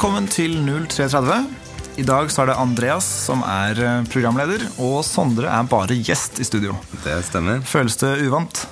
Velkommen 0.00 0.30
til 0.32 0.54
0330. 0.64 1.42
I 2.00 2.04
dag 2.08 2.30
så 2.32 2.40
er 2.40 2.48
det 2.48 2.54
Andreas 2.56 3.04
som 3.26 3.42
er 3.44 3.76
eh, 3.84 4.06
programleder, 4.08 4.62
og 4.80 5.02
Sondre 5.04 5.50
er 5.52 5.66
bare 5.68 5.92
gjest 5.92 6.38
i 6.40 6.46
studio. 6.48 6.72
Det 7.04 7.18
stemmer. 7.26 7.58
Føles 7.68 7.98
det 8.00 8.14
uvant? 8.24 8.62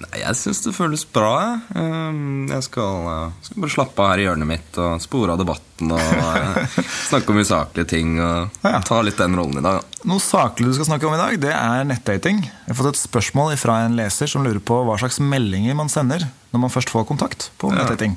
Nei, 0.00 0.22
jeg 0.22 0.38
syns 0.40 0.62
det 0.64 0.72
føles 0.72 1.02
bra. 1.04 1.34
jeg. 1.42 1.58
Um, 1.76 2.48
skal, 2.64 3.04
uh, 3.12 3.34
skal 3.44 3.60
bare 3.60 3.74
slappe 3.74 4.00
av 4.00 4.08
her 4.14 4.22
i 4.22 4.24
hjørnet 4.24 4.48
mitt 4.48 4.78
og 4.80 5.02
spore 5.04 5.34
av 5.34 5.42
debatten 5.42 5.92
og 5.92 6.14
uh, 6.16 6.78
snakke 7.10 7.34
om 7.34 7.42
usaklige 7.44 7.90
ting. 7.92 8.14
Og 8.16 8.56
ta 8.88 9.00
litt 9.04 9.20
den 9.20 9.36
rollen 9.36 9.60
i 9.60 9.64
dag. 9.66 9.84
Noe 10.08 10.24
saklig 10.24 10.70
du 10.70 10.78
skal 10.78 10.88
snakke 10.94 11.10
om 11.10 11.18
i 11.18 11.20
dag, 11.20 11.36
det 11.44 11.52
er 11.58 11.84
nettdating. 11.90 12.40
Jeg 12.46 12.70
har 12.72 12.78
fått 12.80 12.94
et 12.94 13.02
spørsmål 13.02 13.52
fra 13.60 13.82
en 13.84 14.00
leser 14.00 14.32
som 14.32 14.48
lurer 14.48 14.64
på 14.64 14.80
hva 14.88 14.96
slags 15.04 15.20
meldinger 15.20 15.76
man 15.76 15.92
sender 15.92 16.24
når 16.54 16.64
man 16.64 16.72
først 16.72 16.94
får 16.96 17.04
kontakt 17.12 17.50
på 17.60 17.68
Ja. 17.68 17.82
nettdating. 17.82 18.16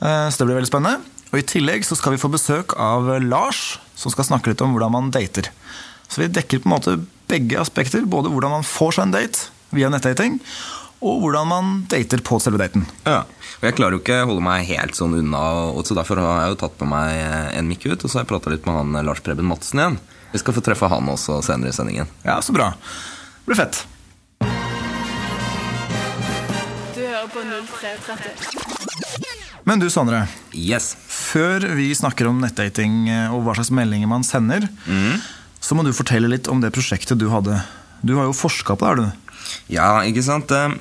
Eh, 0.00 0.24
Så 0.32 0.40
det 0.40 0.48
blir 0.48 0.56
veldig 0.62 0.72
spennende. 0.72 1.12
Og 1.32 1.40
I 1.40 1.46
tillegg 1.46 1.84
så 1.86 1.96
skal 1.98 2.14
vi 2.14 2.20
få 2.22 2.30
besøk 2.32 2.76
av 2.78 3.08
Lars, 3.24 3.78
som 3.98 4.12
skal 4.14 4.28
snakke 4.28 4.52
litt 4.52 4.62
om 4.64 4.74
hvordan 4.76 4.94
man 4.94 5.12
dater. 5.14 5.50
Så 6.06 6.22
vi 6.22 6.30
dekker 6.30 6.62
på 6.62 6.70
en 6.70 6.76
måte 6.76 6.98
begge 7.30 7.58
aspekter. 7.60 8.06
Både 8.06 8.30
hvordan 8.30 8.58
man 8.58 8.66
får 8.66 8.96
seg 8.96 9.08
en 9.08 9.14
date 9.16 9.48
via 9.74 9.90
nettdating, 9.90 10.38
og 11.02 11.20
hvordan 11.24 11.48
man 11.50 11.72
dater 11.90 12.22
på 12.24 12.38
selve 12.40 12.60
daten. 12.62 12.86
Ja. 13.04 13.24
Og 13.58 13.64
jeg 13.66 13.76
klarer 13.76 13.96
jo 13.96 14.02
ikke 14.02 14.20
å 14.22 14.28
holde 14.30 14.44
meg 14.46 14.68
helt 14.70 14.96
sånn 14.96 15.16
unna, 15.18 15.42
og 15.74 15.82
så 15.88 15.96
derfor 15.98 16.20
har 16.22 16.44
jeg 16.44 16.54
jo 16.54 16.60
tatt 16.62 16.78
med 16.82 16.92
meg 16.92 17.08
en 17.58 17.68
mikk 17.68 17.88
ut, 17.90 17.98
og 17.98 18.06
så 18.06 18.20
har 18.20 18.24
jeg 18.24 18.30
prata 18.30 18.52
litt 18.52 18.68
med 18.68 18.78
han 18.78 19.06
Lars 19.06 19.22
Preben 19.24 19.48
Madsen 19.48 19.82
igjen. 19.82 19.98
Vi 20.32 20.40
skal 20.42 20.56
få 20.56 20.62
treffe 20.64 20.88
han 20.92 21.10
også 21.10 21.40
senere 21.44 21.72
i 21.72 21.76
sendingen. 21.76 22.08
Ja, 22.26 22.38
så 22.44 22.54
bra. 22.56 22.72
Det 22.76 23.50
blir 23.50 23.58
fett. 23.58 23.82
Du 26.94 27.02
hører 27.02 27.28
på 27.32 27.40
0330. 27.42 28.66
Men 29.66 29.82
du, 29.82 29.88
Sondre. 29.90 30.26
Yes. 30.52 30.94
Før 31.36 31.66
vi 31.76 31.90
snakker 31.92 32.30
om 32.30 32.38
nettdating 32.40 33.10
eh, 33.12 33.32
og 33.34 33.42
hva 33.44 33.52
slags 33.58 33.68
meldinger 33.76 34.08
man 34.08 34.24
sender, 34.24 34.64
så 35.60 35.76
må 35.76 35.84
du 35.84 35.92
fortelle 35.92 36.30
litt 36.32 36.48
om 36.48 36.62
det 36.62 36.72
prosjektet 36.72 37.20
du 37.20 37.26
hadde. 37.28 37.58
Du 38.00 38.14
har 38.16 38.24
jo 38.24 38.32
forska 38.36 38.72
på 38.72 38.86
det, 38.86 38.88
har 38.88 38.96
du? 38.96 39.36
Ja, 39.68 39.90
ikke 40.08 40.24
sant? 40.24 40.48
Det, 40.48 40.78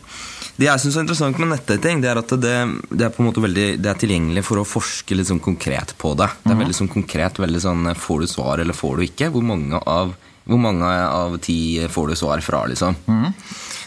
det 0.56 0.70
jeg 0.70 0.82
syns 0.82 0.96
er 0.96 1.04
interessant 1.04 1.42
med 1.42 1.52
nettdating, 1.52 2.00
det 2.00 2.12
er 2.14 2.22
at 2.22 2.32
det, 2.40 2.56
det 2.88 3.08
er 3.08 3.12
på 3.12 3.20
en 3.22 3.28
måte 3.28 3.44
veldig 3.44 3.68
Det 3.84 3.92
er 3.92 4.00
tilgjengelig 4.00 4.46
for 4.48 4.62
å 4.62 4.68
forske 4.68 5.18
litt 5.18 5.28
sånn 5.28 5.44
konkret 5.44 5.92
på 6.00 6.14
det. 6.16 6.30
Det 6.46 6.54
er 6.56 6.62
veldig 6.64 6.80
sånn 6.80 6.94
konkret, 6.94 7.44
veldig 7.44 7.64
sånn 7.68 7.92
Får 8.00 8.24
du 8.24 8.32
svar, 8.32 8.64
eller 8.64 8.78
får 8.78 8.96
du 8.96 9.08
ikke? 9.10 9.32
Hvor 9.36 9.44
mange 9.46 9.84
av, 9.84 10.16
hvor 10.48 10.62
mange 10.62 10.88
av 10.88 11.36
ti 11.44 11.60
får 11.92 12.14
du 12.14 12.20
svar 12.24 12.46
fra, 12.46 12.64
liksom? 12.72 12.96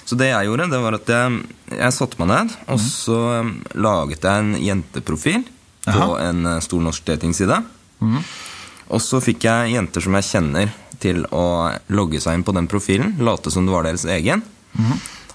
Så 0.08 0.16
det 0.20 0.30
jeg 0.30 0.48
gjorde, 0.48 0.70
det 0.72 0.80
var 0.84 0.96
at 0.96 1.10
jeg, 1.12 1.40
jeg 1.72 1.96
satte 1.96 2.20
meg 2.20 2.30
ned, 2.34 2.52
og 2.72 2.78
så 2.80 3.16
um, 3.44 3.54
laget 3.76 4.24
jeg 4.24 4.44
en 4.44 4.54
jenteprofil 4.60 5.48
på 5.92 6.04
Jaha. 6.04 6.20
en 6.28 6.46
eh, 6.46 6.60
stor 6.64 6.84
norsk 6.84 7.04
datingside. 7.08 7.62
Og 8.88 9.02
så 9.04 9.20
fikk 9.20 9.44
jeg 9.44 9.74
jenter 9.74 10.04
som 10.04 10.16
jeg 10.16 10.28
kjenner, 10.30 10.70
til 10.98 11.22
å 11.30 11.70
logge 11.94 12.18
seg 12.22 12.38
inn 12.38 12.44
på 12.46 12.54
den 12.56 12.66
profilen, 12.70 13.12
late 13.22 13.52
som 13.54 13.66
det 13.66 13.74
var 13.74 13.84
deres 13.86 14.02
egen, 14.10 14.40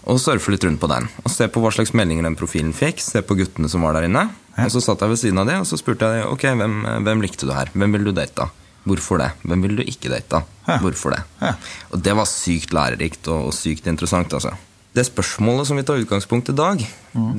og 0.03 0.17
surfe 0.19 0.51
litt 0.51 0.65
rundt 0.65 0.81
på 0.81 0.89
den. 0.91 1.05
Og 1.23 1.31
se 1.31 1.47
på 1.47 1.61
hva 1.63 1.69
slags 1.71 1.93
meldinger 1.95 2.25
den 2.27 2.35
profilen 2.35 2.73
fikk, 2.75 2.99
se 2.99 3.21
på 3.23 3.37
guttene 3.39 3.69
som 3.71 3.85
var 3.85 3.95
der 3.95 4.09
inne. 4.09 4.25
Og 4.59 4.73
så 4.73 4.81
satt 4.83 5.01
jeg 5.05 5.13
ved 5.13 5.21
siden 5.21 5.39
av 5.39 5.47
dem, 5.47 5.61
og 5.63 5.69
så 5.69 5.79
spurte 5.79 6.09
jeg 6.11 6.25
ok, 6.27 6.43
hvem, 6.59 6.75
hvem 7.05 7.23
likte 7.23 7.47
du 7.47 7.53
her? 7.55 7.71
Hvem 7.73 7.95
vil 7.95 8.09
du 8.09 8.11
date? 8.17 8.49
Hvorfor 8.83 9.21
det? 9.21 9.29
Hvem 9.47 9.63
vil 9.63 9.77
du 9.79 9.83
ikke 9.85 10.11
date? 10.11 10.41
Ja. 10.67 10.77
Hvorfor 10.83 11.15
det? 11.15 11.21
Ja. 11.39 11.53
Og 11.95 12.03
det 12.03 12.17
var 12.19 12.27
sykt 12.27 12.75
lærerikt 12.75 13.29
og, 13.31 13.47
og 13.47 13.55
sykt 13.55 13.87
interessant, 13.87 14.35
altså. 14.35 14.51
Det 14.93 15.07
spørsmålet 15.07 15.65
som 15.69 15.79
vi 15.79 15.85
tar 15.87 16.03
utgangspunkt 16.03 16.51
i 16.51 16.53
i 16.53 16.57
dag, 16.59 16.83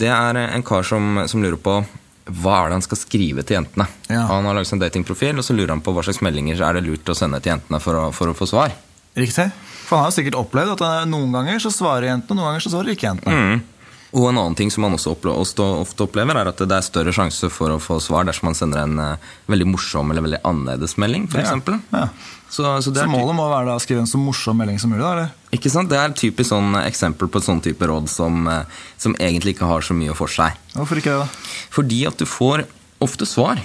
det 0.00 0.08
er 0.10 0.40
en 0.40 0.64
kar 0.66 0.82
som, 0.82 1.20
som 1.30 1.44
lurer 1.44 1.60
på 1.60 1.76
hva 2.24 2.56
er 2.62 2.70
det 2.70 2.78
han 2.78 2.86
skal 2.86 3.00
skrive 3.00 3.44
til 3.44 3.58
jentene. 3.58 3.86
Ja. 4.08 4.24
Han 4.30 4.46
har 4.48 4.56
laget 4.56 4.72
en 4.72 4.80
datingprofil, 4.80 5.36
og 5.38 5.44
så 5.44 5.56
lurer 5.56 5.74
han 5.74 5.84
på 5.84 5.92
hva 5.92 6.04
slags 6.06 6.22
meldinger 6.24 6.62
er 6.64 6.78
det 6.78 6.86
lurt 6.86 7.12
å 7.12 7.16
sende 7.18 7.40
til 7.44 7.52
jentene 7.52 7.80
for 7.84 8.00
å, 8.00 8.08
for 8.16 8.32
å 8.32 8.36
få 8.36 8.48
svar. 8.48 8.72
Riktig. 9.14 9.50
For 9.84 9.98
han 9.98 10.06
har 10.06 10.12
jo 10.12 10.16
sikkert 10.16 10.38
opplevd 10.40 10.74
at 10.78 10.84
eh, 10.86 11.04
noen 11.10 11.34
ganger 11.34 11.60
så 11.62 11.70
svarer 11.74 12.08
jentene, 12.08 12.38
og 12.38 12.40
noen 12.40 12.52
ganger 12.52 12.64
så 12.64 12.72
svarer 12.72 12.94
ikke 12.94 13.10
jentene. 13.10 13.60
Og 14.14 14.28
en 14.28 14.38
annen 14.38 14.54
ting 14.54 14.70
som 14.70 14.84
man 14.86 14.94
også 14.94 15.16
ofte 15.16 16.04
opplever, 16.06 16.38
er 16.38 16.50
at 16.52 16.60
det 16.62 16.76
er 16.76 16.86
større 16.86 17.14
sjanse 17.14 17.50
for 17.50 17.74
å 17.74 17.80
få 17.82 17.98
svar 18.02 18.26
dersom 18.28 18.46
man 18.50 18.56
sender 18.58 18.84
en 18.84 19.00
eh, 19.02 19.32
veldig 19.50 19.66
morsom 19.72 20.12
eller 20.12 20.22
veldig 20.22 20.40
annerledes 20.46 20.94
melding, 21.02 21.26
f.eks. 21.26 21.50
Ja. 21.50 21.78
Ja. 21.98 22.06
Så, 22.54 22.62
så 22.86 22.92
Så 22.94 23.08
målet 23.10 23.34
må 23.34 23.48
være 23.50 23.74
å 23.74 23.82
skrive 23.82 24.04
en 24.04 24.10
så 24.10 24.20
morsom 24.22 24.60
melding 24.62 24.78
som 24.78 24.92
mulig, 24.94 25.02
da? 25.02 25.10
eller? 25.16 25.32
ikke 25.56 25.72
sant? 25.72 25.90
Det 25.90 25.98
er 25.98 26.12
et 26.12 26.20
typisk 26.20 26.52
sånn 26.52 26.78
eksempel 26.84 27.26
på 27.26 27.42
et 27.42 27.48
sånn 27.48 27.62
type 27.64 27.90
råd 27.90 28.06
som, 28.12 28.46
eh, 28.46 28.82
som 29.02 29.18
egentlig 29.18 29.56
ikke 29.56 29.70
har 29.72 29.82
så 29.82 29.96
mye 29.98 30.14
for 30.14 30.30
seg. 30.30 30.54
Hvorfor 30.76 31.02
ikke 31.02 31.16
det, 31.16 31.26
da? 31.26 31.54
Fordi 31.74 32.00
at 32.06 32.22
du 32.22 32.28
får 32.30 32.68
ofte 33.02 33.26
svar. 33.26 33.58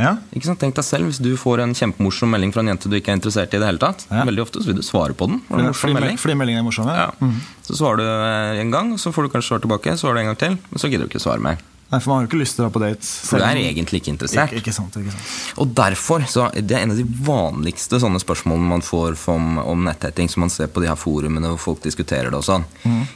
Ja. 0.00 0.16
Ikke 0.34 0.48
sant? 0.48 0.58
Tenk 0.62 0.74
deg 0.74 0.86
selv 0.86 1.06
hvis 1.10 1.20
du 1.22 1.30
får 1.38 1.62
en 1.64 1.74
kjempemorsom 1.78 2.32
melding 2.34 2.54
fra 2.54 2.64
en 2.64 2.72
jente 2.72 2.90
du 2.90 2.96
ikke 2.98 3.12
er 3.14 3.18
interessert 3.20 3.52
i. 3.54 3.58
i 3.58 3.62
det 3.62 3.68
hele 3.68 3.82
tatt. 3.82 4.06
Ja. 4.10 4.24
Veldig 4.26 4.42
ofte 4.46 4.62
så 4.64 4.72
vil 4.72 4.80
du 4.80 4.86
svare 4.86 5.14
på 5.14 5.28
den. 5.30 5.42
Det 5.46 5.60
en 5.60 5.68
morsom 5.70 5.86
Fordi, 5.90 5.98
melding. 6.00 6.18
fordi 6.18 6.34
meldingen 6.40 6.62
er 6.64 6.66
morsom? 6.66 6.88
Ja. 6.90 7.10
Ja. 7.20 7.30
Så 7.66 7.78
svarer 7.78 8.02
du 8.02 8.08
eh, 8.08 8.62
en 8.64 8.74
gang, 8.74 8.96
så 8.98 9.12
får 9.14 9.28
du 9.28 9.34
kanskje 9.36 9.52
svar 9.54 9.62
tilbake. 9.62 9.94
Svarer 10.00 10.18
du 10.18 10.24
en 10.24 10.32
gang 10.32 10.40
til, 10.42 10.58
men 10.70 10.82
så 10.82 10.90
gidder 10.90 11.06
du 11.06 11.14
ikke 11.14 11.22
svare 11.22 11.42
mer. 11.44 11.62
Nei, 11.92 12.00
for 12.00 12.10
man 12.10 12.16
har 12.16 12.24
jo 12.24 12.30
ikke 12.32 12.40
lyst 12.40 12.56
til 12.56 12.64
å 12.64 12.66
dra 12.66 12.72
på 12.74 12.80
date. 12.82 13.06
For 13.28 13.38
du 13.38 13.44
er 13.46 13.58
egentlig 13.60 14.00
ikke 14.00 14.10
interessert. 14.10 14.50
Ikke, 14.50 14.64
ikke 14.64 14.74
sant, 14.74 14.96
ikke 14.98 15.12
sant. 15.14 15.32
Og 15.62 15.74
derfor, 15.78 16.24
så 16.26 16.48
Det 16.56 16.74
er 16.74 16.82
en 16.82 16.94
av 16.94 16.98
de 16.98 17.04
vanligste 17.28 18.00
sånne 18.02 18.18
spørsmålene 18.18 18.66
man 18.72 18.82
får 18.82 19.14
om, 19.30 19.58
om 19.62 19.84
nettdating, 19.86 20.26
som 20.32 20.42
man 20.42 20.50
ser 20.50 20.72
på 20.74 20.82
de 20.82 20.88
her 20.90 20.98
forumene 20.98 21.52
hvor 21.52 21.60
folk 21.68 21.84
diskuterer 21.84 22.32
det 22.32 22.40
og 22.40 22.46
sånn. 22.48 22.64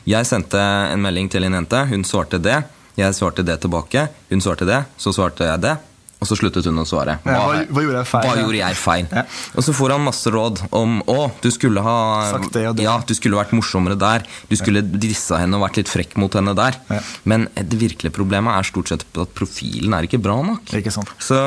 Jeg 0.06 0.28
sendte 0.30 0.60
en 0.62 1.02
melding 1.02 1.32
til 1.32 1.48
en 1.48 1.58
jente, 1.58 1.80
hun 1.90 2.04
svarte 2.06 2.38
det. 2.38 2.60
Jeg 2.98 3.14
svarte 3.18 3.42
det 3.46 3.56
tilbake. 3.64 4.08
Hun 4.30 4.40
svarte 4.44 4.68
det, 4.68 4.84
så 5.00 5.10
svarte 5.16 5.48
jeg 5.48 5.64
det. 5.64 5.74
Og 6.18 6.26
så 6.26 6.34
sluttet 6.34 6.66
hun 6.66 6.80
å 6.82 6.84
svare. 6.88 7.12
Ja, 7.22 7.44
hva- 7.46 7.66
hva 7.70 7.82
gjorde 7.84 7.98
jeg 8.00 8.06
feil? 8.10 8.24
Hva 8.26 8.38
gjorde 8.40 8.58
jeg 8.58 8.74
feil? 8.80 9.04
Ja. 9.14 9.22
Og 9.54 9.62
så 9.62 9.72
får 9.78 9.92
han 9.94 10.02
masse 10.02 10.30
råd 10.34 10.62
om 10.74 10.96
å, 11.06 11.30
du 11.40 11.46
skulle 11.54 11.78
ha 11.86 11.98
Sagt 12.32 12.52
det 12.56 12.64
og 12.66 12.74
det. 12.76 12.82
Ja, 12.88 12.96
du 13.06 13.12
skulle 13.14 13.38
vært 13.38 13.52
morsommere 13.54 13.94
der. 13.96 14.24
Du 14.50 14.56
skulle 14.58 14.82
drissa 14.82 15.38
henne 15.38 15.54
og 15.54 15.62
vært 15.68 15.78
litt 15.78 15.92
frekk 15.92 16.16
mot 16.18 16.34
henne 16.34 16.56
der. 16.58 16.74
Ja. 16.90 16.98
Men 17.24 17.46
det 17.54 17.78
virkelige 17.78 18.10
problemet 18.16 18.50
er 18.58 18.66
stort 18.66 18.88
sett 18.90 19.04
at 19.14 19.34
profilen 19.38 19.94
er 19.94 20.08
ikke 20.08 20.18
bra 20.20 20.40
nok. 20.42 20.64
Ikke 20.74 20.90
sant. 20.90 21.12
Så, 21.22 21.38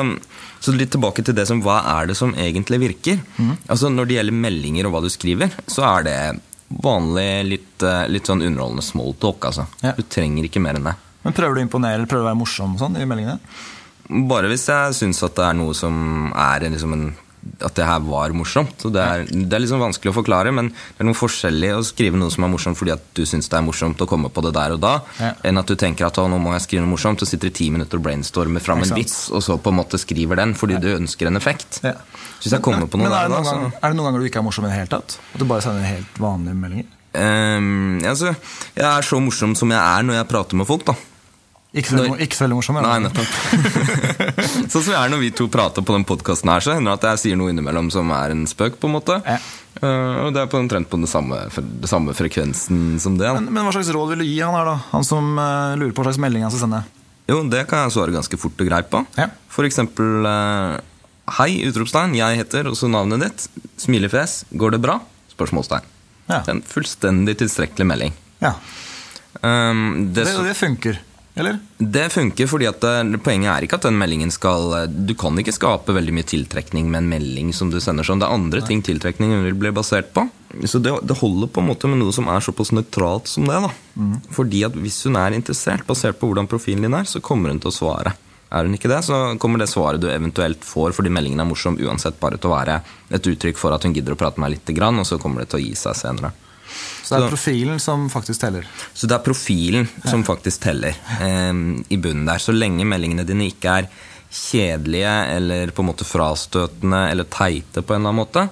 så 0.64 0.72
litt 0.72 0.90
tilbake 0.96 1.20
til 1.22 1.34
det 1.36 1.44
som 1.52 1.60
hva 1.60 1.82
er 2.00 2.06
det 2.08 2.16
som 2.16 2.32
egentlig 2.32 2.80
virker. 2.80 3.20
Mm. 3.36 3.52
Altså 3.68 3.92
Når 3.92 4.08
det 4.08 4.16
gjelder 4.22 4.40
meldinger 4.40 4.88
og 4.88 4.96
hva 4.96 5.02
du 5.04 5.10
skriver, 5.12 5.52
så 5.68 5.84
er 5.98 6.08
det 6.08 6.16
vanlig 6.82 7.28
litt, 7.44 7.82
eh, 7.84 8.06
litt 8.08 8.24
sånn 8.24 8.40
underholdende 8.40 8.82
smalltalk. 8.88 9.44
Altså. 9.52 9.66
Ja. 9.84 9.92
Du 9.92 10.02
trenger 10.08 10.48
ikke 10.48 10.62
mer 10.64 10.80
enn 10.80 10.88
det. 10.88 10.96
Men 11.26 11.36
Prøver 11.36 11.54
du 11.54 11.60
å 11.60 11.66
imponere 11.68 11.94
eller 12.00 12.08
prøver 12.10 12.24
å 12.24 12.30
være 12.32 12.40
morsom 12.40 12.78
sånn 12.80 12.96
i 12.96 13.04
meldingene? 13.04 13.38
Bare 14.08 14.48
hvis 14.50 14.66
jeg 14.68 14.96
syns 14.98 15.22
at 15.22 15.36
det 15.38 15.44
er 15.46 15.58
noe 15.58 15.74
som 15.76 16.32
er 16.34 16.66
liksom 16.70 16.96
en 16.98 17.10
at 17.62 17.74
det 17.74 17.86
her 17.86 18.02
var 18.06 18.32
morsomt. 18.36 18.74
Så 18.78 18.90
det, 18.94 19.02
er, 19.02 19.24
det 19.26 19.56
er 19.56 19.62
liksom 19.64 19.82
vanskelig 19.82 20.12
å 20.12 20.14
forklare, 20.14 20.52
men 20.54 20.68
det 20.72 21.02
er 21.02 21.08
noe 21.08 21.18
forskjellig 21.18 21.72
å 21.74 21.82
skrive 21.86 22.18
noe 22.18 22.30
som 22.30 22.46
er 22.46 22.52
morsomt 22.52 22.78
fordi 22.78 22.94
at 22.94 23.02
du 23.18 23.22
syns 23.28 23.50
det 23.50 23.58
er 23.58 23.64
morsomt 23.66 24.02
å 24.02 24.08
komme 24.10 24.30
på 24.32 24.44
det 24.46 24.52
der 24.56 24.76
og 24.76 24.82
da, 24.82 24.92
Ja. 25.18 25.32
enn 25.48 25.58
at 25.58 25.70
du 25.70 25.74
tenker 25.78 26.06
at 26.06 26.20
nå 26.22 26.38
må 26.42 26.54
jeg 26.54 26.64
skrive 26.68 26.84
noe 26.84 26.94
morsomt, 26.94 27.22
og 27.22 27.28
sitter 27.30 27.50
i 27.50 27.54
ti 27.58 27.68
minutter 27.74 27.98
og 27.98 28.06
brainstormer 28.06 28.62
fram 28.62 28.82
en 28.86 28.94
vits, 28.94 29.28
og 29.34 29.42
så 29.44 29.58
på 29.58 29.72
en 29.74 29.80
måte 29.80 30.00
skriver 30.00 30.38
den 30.38 30.54
fordi 30.58 30.78
du 30.82 30.90
ønsker 30.94 31.30
en 31.30 31.38
effekt. 31.40 31.82
Ja. 31.82 31.96
Hvis 32.42 32.54
jeg 32.54 32.62
kommer 32.64 32.86
på 32.90 32.98
noe 32.98 33.08
Men 33.08 33.14
er 33.18 33.28
der 33.28 33.30
og 33.30 33.36
da, 33.36 33.42
ganger, 33.50 33.70
så 33.70 33.82
er 33.82 33.88
det 33.88 33.98
noen 33.98 34.10
ganger 34.10 34.22
du 34.22 34.30
ikke 34.30 34.42
er 34.42 34.48
morsom 34.48 34.66
i 34.66 34.70
det 34.70 34.78
hele 34.78 34.92
tatt? 34.94 35.18
At 35.34 35.42
du 35.42 35.48
bare 35.50 35.66
sender 35.66 35.86
helt 35.86 36.22
vanlige 36.22 36.58
meldinger? 36.58 36.90
Um, 37.12 37.98
altså, 38.08 38.32
Jeg 38.72 38.86
er 38.88 39.04
så 39.04 39.18
morsom 39.20 39.56
som 39.58 39.70
jeg 39.74 39.82
er 39.82 40.06
når 40.06 40.22
jeg 40.22 40.30
prater 40.30 40.58
med 40.58 40.70
folk, 40.70 40.86
da. 40.88 40.94
Ikke 41.72 41.88
så, 41.88 41.96
veldig, 41.96 42.10
morsom, 42.12 42.22
ikke 42.26 42.36
så 42.36 42.44
veldig 42.44 42.56
morsom? 42.58 42.78
Nei, 42.84 42.96
nettopp. 43.00 43.30
sånn 44.72 44.82
som 44.82 44.90
vi 44.90 44.96
er 44.98 45.12
når 45.12 45.20
vi 45.22 45.30
to 45.38 45.46
prater 45.52 45.84
på 45.88 45.94
den 45.96 46.04
podkasten 46.04 46.50
her, 46.52 46.60
så 46.60 46.74
hender 46.76 46.92
det 46.92 46.98
at 47.00 47.06
jeg 47.14 47.20
sier 47.22 47.38
noe 47.40 47.48
innimellom 47.54 47.88
som 47.94 48.10
er 48.12 48.34
en 48.34 48.42
spøk, 48.50 48.76
på 48.82 48.90
en 48.90 48.96
måte. 48.98 49.16
Ja. 49.24 49.38
Uh, 49.80 50.26
og 50.26 50.34
det 50.36 50.42
er 50.42 50.50
på 50.52 50.60
omtrent 50.60 50.90
på 50.92 51.00
den 51.00 51.08
samme, 51.08 51.38
den 51.56 51.88
samme 51.88 52.12
frekvensen 52.14 52.98
som 53.00 53.16
det. 53.16 53.30
Men, 53.38 53.48
men 53.56 53.64
hva 53.64 53.72
slags 53.72 53.88
råd 53.96 54.12
vil 54.12 54.20
du 54.20 54.26
gi 54.28 54.36
han 54.44 54.52
her, 54.58 54.68
da? 54.68 54.74
Han 54.90 55.06
som 55.08 55.32
uh, 55.40 55.72
lurer 55.80 55.94
på 55.96 56.04
hva 56.04 56.10
slags 56.10 56.20
melding 56.20 56.44
han 56.44 56.52
skal 56.52 56.66
sende? 56.66 56.82
Jo, 57.32 57.40
det 57.48 57.64
kan 57.70 57.86
jeg 57.86 57.94
svare 57.96 58.12
ganske 58.12 58.40
fort 58.42 58.60
og 58.60 58.68
greit 58.68 58.92
på. 58.92 59.00
Ja. 59.16 59.30
For 59.52 59.64
eksempel 59.68 60.28
uh, 60.28 60.76
Hei, 61.38 61.62
utropstegn, 61.70 62.12
jeg 62.18 62.40
heter 62.42 62.68
også 62.68 62.90
navnet 62.92 63.22
ditt. 63.24 63.48
Smilefjes. 63.80 64.42
Går 64.60 64.74
det 64.76 64.82
bra? 64.84 64.98
Spørsmålstegn. 65.32 65.88
Ja. 66.28 66.42
En 66.52 66.60
fullstendig 66.68 67.38
tilstrekkelig 67.40 67.88
melding. 67.88 68.16
ja. 68.44 68.52
Um, 69.40 70.12
det, 70.12 70.26
Det, 70.28 70.34
det 70.44 70.52
funker, 70.54 70.98
eller? 71.34 71.58
Det 71.78 72.08
funker 72.12 72.48
fordi 72.50 72.68
at 72.68 72.84
eh, 72.84 73.16
Poenget 73.24 73.50
er 73.54 73.64
ikke 73.64 73.78
at 73.80 73.86
den 73.86 73.96
meldingen 73.96 74.32
skal 74.34 74.74
eh, 74.76 74.88
Du 74.90 75.14
kan 75.18 75.38
ikke 75.40 75.54
skape 75.56 75.94
veldig 75.96 76.14
mye 76.16 76.28
tiltrekning 76.28 76.90
med 76.92 77.02
en 77.02 77.12
melding 77.14 77.52
som 77.56 77.70
du 77.72 77.78
sender 77.80 78.04
sånn. 78.04 78.20
Det 78.20 78.28
er 78.28 78.36
andre 78.36 78.64
ting 78.66 78.82
tiltrekningen 78.84 79.46
vil 79.46 79.56
bli 79.56 79.72
basert 79.74 80.12
på. 80.12 80.26
Så 80.68 80.82
det, 80.84 80.92
det 81.08 81.16
holder 81.22 81.48
på 81.48 81.62
en 81.62 81.70
måte 81.70 81.88
med 81.88 82.02
noe 82.02 82.12
som 82.12 82.28
er 82.28 82.44
såpass 82.44 82.74
nøytralt 82.76 83.30
som 83.30 83.48
det. 83.48 83.62
da. 83.64 83.72
Fordi 84.36 84.66
at 84.68 84.76
hvis 84.76 85.00
hun 85.08 85.16
er 85.16 85.38
interessert, 85.38 85.86
basert 85.88 86.20
på 86.20 86.28
hvordan 86.28 86.50
profilen 86.50 86.84
din 86.84 86.98
er, 86.98 87.08
så 87.08 87.24
kommer 87.24 87.54
hun 87.54 87.62
til 87.62 87.72
å 87.72 87.78
svare. 87.78 88.12
Er 88.52 88.68
hun 88.68 88.76
ikke 88.76 88.90
det, 88.92 89.00
så 89.06 89.18
kommer 89.40 89.62
det 89.62 89.70
svaret 89.72 90.02
du 90.02 90.10
eventuelt 90.12 90.64
får 90.68 90.92
fordi 90.92 91.12
meldingen 91.14 91.40
er 91.40 91.48
morsom, 91.48 91.78
uansett 91.80 92.18
bare 92.20 92.36
til 92.36 92.50
å 92.50 92.56
være 92.58 92.82
et 93.08 93.28
uttrykk 93.32 93.56
for 93.56 93.72
at 93.72 93.86
hun 93.86 93.94
gidder 93.96 94.12
å 94.12 94.20
prate 94.20 94.40
med 94.42 94.50
deg 94.50 94.58
lite 94.58 94.76
grann, 94.76 95.00
og 95.00 95.08
så 95.08 95.16
kommer 95.22 95.40
det 95.40 95.54
til 95.54 95.62
å 95.62 95.64
gi 95.64 95.72
seg 95.78 95.96
senere. 95.96 96.34
Så 97.12 97.20
det 97.20 97.28
er 97.28 97.34
profilen 97.36 97.82
som 97.82 98.06
faktisk 98.12 98.44
teller. 98.44 98.70
Så 98.94 99.10
det 99.10 99.18
er 99.18 99.26
profilen 99.26 99.90
som 100.08 100.24
faktisk 100.26 100.64
teller 100.64 100.96
eh, 101.20 101.52
i 101.92 102.00
bunnen 102.00 102.24
der. 102.28 102.42
Så 102.42 102.54
lenge 102.56 102.88
meldingene 102.88 103.26
dine 103.28 103.50
ikke 103.52 103.76
er 103.82 103.92
kjedelige 104.32 105.12
eller 105.34 105.70
på 105.76 105.82
en 105.84 105.90
måte 105.90 106.06
frastøtende 106.08 107.02
eller 107.10 107.28
teite 107.28 107.82
på 107.84 107.92
en 107.92 108.00
eller 108.00 108.14
annen 108.14 108.20
måte, 108.22 108.44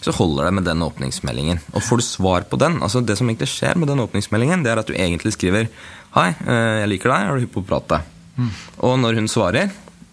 så 0.00 0.14
holder 0.16 0.48
det 0.48 0.54
med 0.56 0.64
den 0.64 0.84
åpningsmeldingen. 0.86 1.60
Og 1.74 1.84
får 1.84 2.00
du 2.00 2.06
svar 2.06 2.46
på 2.48 2.56
den 2.60 2.78
altså 2.80 3.02
Det 3.04 3.18
som 3.18 3.28
egentlig 3.28 3.50
skjer 3.52 3.76
med 3.76 3.90
den 3.92 4.00
åpningsmeldingen, 4.00 4.64
det 4.64 4.72
er 4.72 4.80
at 4.80 4.88
du 4.88 4.96
egentlig 4.96 5.34
skriver 5.36 5.68
Hei, 6.16 6.30
eh, 6.32 6.80
jeg 6.80 6.92
liker 6.94 7.12
deg, 7.12 7.26
er 7.26 7.36
du 7.36 7.44
hypp 7.44 7.52
på 7.58 7.64
å 7.66 7.68
prate? 7.68 8.00
Og 8.84 8.96
når 9.00 9.20
hun 9.20 9.28
svarer, 9.28 9.68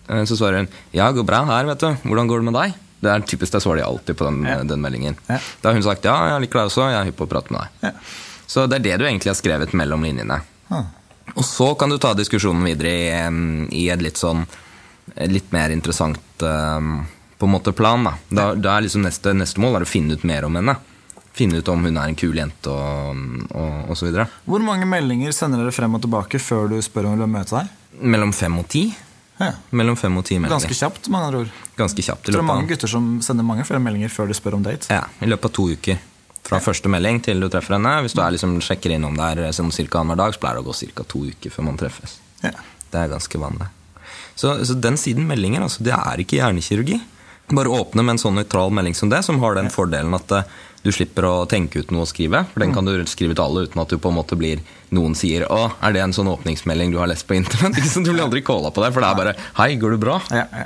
eh, 0.10 0.24
så 0.28 0.36
svarer 0.36 0.64
hun 0.64 0.72
Ja, 0.92 1.12
går 1.12 1.24
bra 1.28 1.46
her, 1.48 1.72
vet 1.72 1.80
du. 1.80 1.90
Hvordan 2.04 2.28
går 2.28 2.44
det 2.44 2.52
med 2.52 2.60
deg? 2.60 2.83
Det 3.04 3.12
er 3.12 3.26
typisk, 3.28 3.52
det 3.56 3.62
svarer 3.64 3.82
de 3.82 3.88
alltid 3.88 4.18
på 4.20 4.28
den, 4.30 4.42
Ja. 4.48 4.58
den 4.64 4.82
meldingen. 4.84 5.16
Ja. 5.28 5.40
Da 5.62 5.70
har 5.70 5.78
hun 5.78 5.84
sagt 5.86 6.06
ja, 6.08 6.16
jeg 6.34 6.46
liker 6.46 6.62
deg 6.64 6.72
også, 6.72 6.86
jeg 6.90 7.00
er 7.02 7.10
hypp 7.12 7.18
på 7.20 7.28
å 7.28 7.32
prate 7.36 7.52
med 7.54 7.64
deg. 7.66 7.90
Ja. 7.90 7.94
Så 8.48 8.68
det 8.70 8.80
er 8.80 8.86
det 8.88 8.98
du 9.02 9.06
egentlig 9.08 9.32
har 9.32 9.40
skrevet 9.40 9.74
mellom 9.76 10.04
linjene. 10.06 10.40
Ah. 10.70 10.86
Og 11.36 11.44
så 11.48 11.72
kan 11.80 11.90
du 11.90 11.98
ta 11.98 12.14
diskusjonen 12.18 12.64
videre 12.68 12.92
i, 12.94 13.08
i 13.84 13.90
et 13.94 14.02
litt 14.04 14.20
sånn 14.20 14.46
Litt 15.28 15.50
mer 15.52 15.68
interessant 15.76 16.44
um, 16.48 17.02
på 17.38 17.46
en 17.46 17.52
måte 17.52 17.74
plan. 17.76 18.06
Da, 18.08 18.14
da, 18.32 18.46
da 18.56 18.76
er 18.78 18.86
liksom 18.86 19.04
neste, 19.04 19.34
neste 19.36 19.60
mål 19.60 19.76
er 19.82 19.84
å 19.84 19.90
finne 19.90 20.16
ut 20.16 20.24
mer 20.24 20.46
om 20.48 20.56
henne. 20.56 20.78
Finne 21.36 21.60
ut 21.60 21.68
om 21.74 21.84
hun 21.84 21.98
er 22.00 22.08
en 22.08 22.16
kul 22.16 22.38
jente 22.40 22.72
og, 22.72 23.20
og, 23.52 23.90
og 23.92 23.98
så 24.00 24.08
videre. 24.08 24.30
Hvor 24.48 24.64
mange 24.64 24.88
meldinger 24.88 25.36
sender 25.36 25.60
dere 25.60 25.76
frem 25.76 25.98
og 26.00 26.06
tilbake 26.06 26.40
før 26.40 26.72
du 26.72 26.78
spør 26.86 27.10
om 27.10 27.18
hun 27.18 27.26
vil 27.26 27.34
møte 27.36 27.58
deg? 27.58 27.74
Mellom 28.16 28.32
fem 28.34 28.56
og 28.64 28.70
ti. 28.72 28.86
Ja. 29.40 29.52
Mellom 29.72 29.96
fem 29.98 30.16
og 30.18 30.26
ti 30.28 30.38
meldinger. 30.38 30.62
Ganske 30.62 30.78
kjapt, 30.78 31.10
med 31.10 31.20
andre 31.28 31.44
ord. 31.44 31.54
Ganske 31.78 32.06
kjapt. 32.06 32.30
I 32.30 32.32
Det 32.36 32.40
er 32.40 32.46
mange 32.46 32.68
gutter 32.70 32.88
som 32.92 33.08
sender 33.26 33.44
mange 33.48 33.66
flere 33.66 33.82
meldinger 33.82 34.12
før 34.14 34.28
de 34.30 34.38
spør 34.38 34.60
om 34.60 34.64
date. 34.66 34.88
ja, 34.94 35.04
I 35.22 35.30
løpet 35.30 35.46
av 35.50 35.56
to 35.58 35.70
uker. 35.74 35.98
Fra 36.44 36.60
første 36.60 36.90
melding 36.92 37.22
til 37.24 37.40
du 37.40 37.48
treffer 37.50 37.78
henne. 37.78 38.02
Hvis 38.04 38.14
du 38.14 38.22
er 38.22 38.34
liksom, 38.36 38.58
sjekker 38.62 38.92
innom 38.92 39.16
der 39.18 39.46
sånn 39.56 39.72
cirka 39.72 40.02
annenhver 40.02 40.26
dag, 40.26 40.34
så 40.36 40.40
pleier 40.44 40.60
det 40.60 40.66
å 40.66 40.68
gå 40.68 40.76
ca. 40.94 41.04
to 41.08 41.24
uker 41.32 41.50
før 41.50 41.64
man 41.70 41.78
treffes. 41.80 42.18
Ja. 42.44 42.52
Det 42.92 43.00
er 43.00 43.08
ganske 43.16 43.40
vanlig. 43.40 43.70
Så, 44.36 44.52
så 44.68 44.76
den 44.76 44.98
siden 44.98 45.26
meldinger, 45.30 45.64
altså, 45.64 45.84
det 45.88 45.94
er 45.96 46.20
ikke 46.20 46.38
hjernekirurgi. 46.42 47.00
Bare 47.52 47.68
åpne 47.70 48.04
med 48.04 48.16
en 48.16 48.22
sånn 48.22 48.38
nøytral 48.40 48.72
melding 48.72 48.96
som 48.96 49.10
det, 49.12 49.24
som 49.26 49.40
har 49.44 49.56
den 49.58 49.70
fordelen 49.70 50.16
at 50.16 50.32
eh, 50.32 50.46
du 50.84 50.92
slipper 50.92 51.26
å 51.28 51.34
tenke 51.48 51.80
ut 51.80 51.92
noe 51.92 52.04
å 52.04 52.10
skrive. 52.10 52.46
For 52.54 52.64
den 52.64 52.74
kan 52.76 52.88
du 52.88 52.92
skrive 53.08 53.36
til 53.36 53.44
alle 53.44 53.66
uten 53.68 53.82
at 53.84 53.92
du 53.92 53.98
på 53.98 54.12
en 54.12 54.18
måte 54.18 54.36
blir 54.40 54.64
noen 54.92 55.16
sier 55.16 55.46
'Å, 55.48 55.72
er 55.82 55.94
det 55.94 56.02
en 56.04 56.14
sånn 56.16 56.28
åpningsmelding 56.32 56.92
du 56.92 57.00
har 57.00 57.08
lest 57.08 57.28
på 57.28 57.36
internett?' 57.36 57.80
Du 58.04 58.12
blir 58.12 58.24
aldri 58.24 58.44
calla 58.44 58.72
på 58.72 58.84
det, 58.84 58.94
for 58.94 59.02
det 59.02 59.10
er 59.10 59.20
bare 59.20 59.36
'Hei, 59.60 59.76
går 59.80 59.92
det 59.96 60.00
bra?' 60.04 60.20
Ja, 60.32 60.46
ja. 60.52 60.66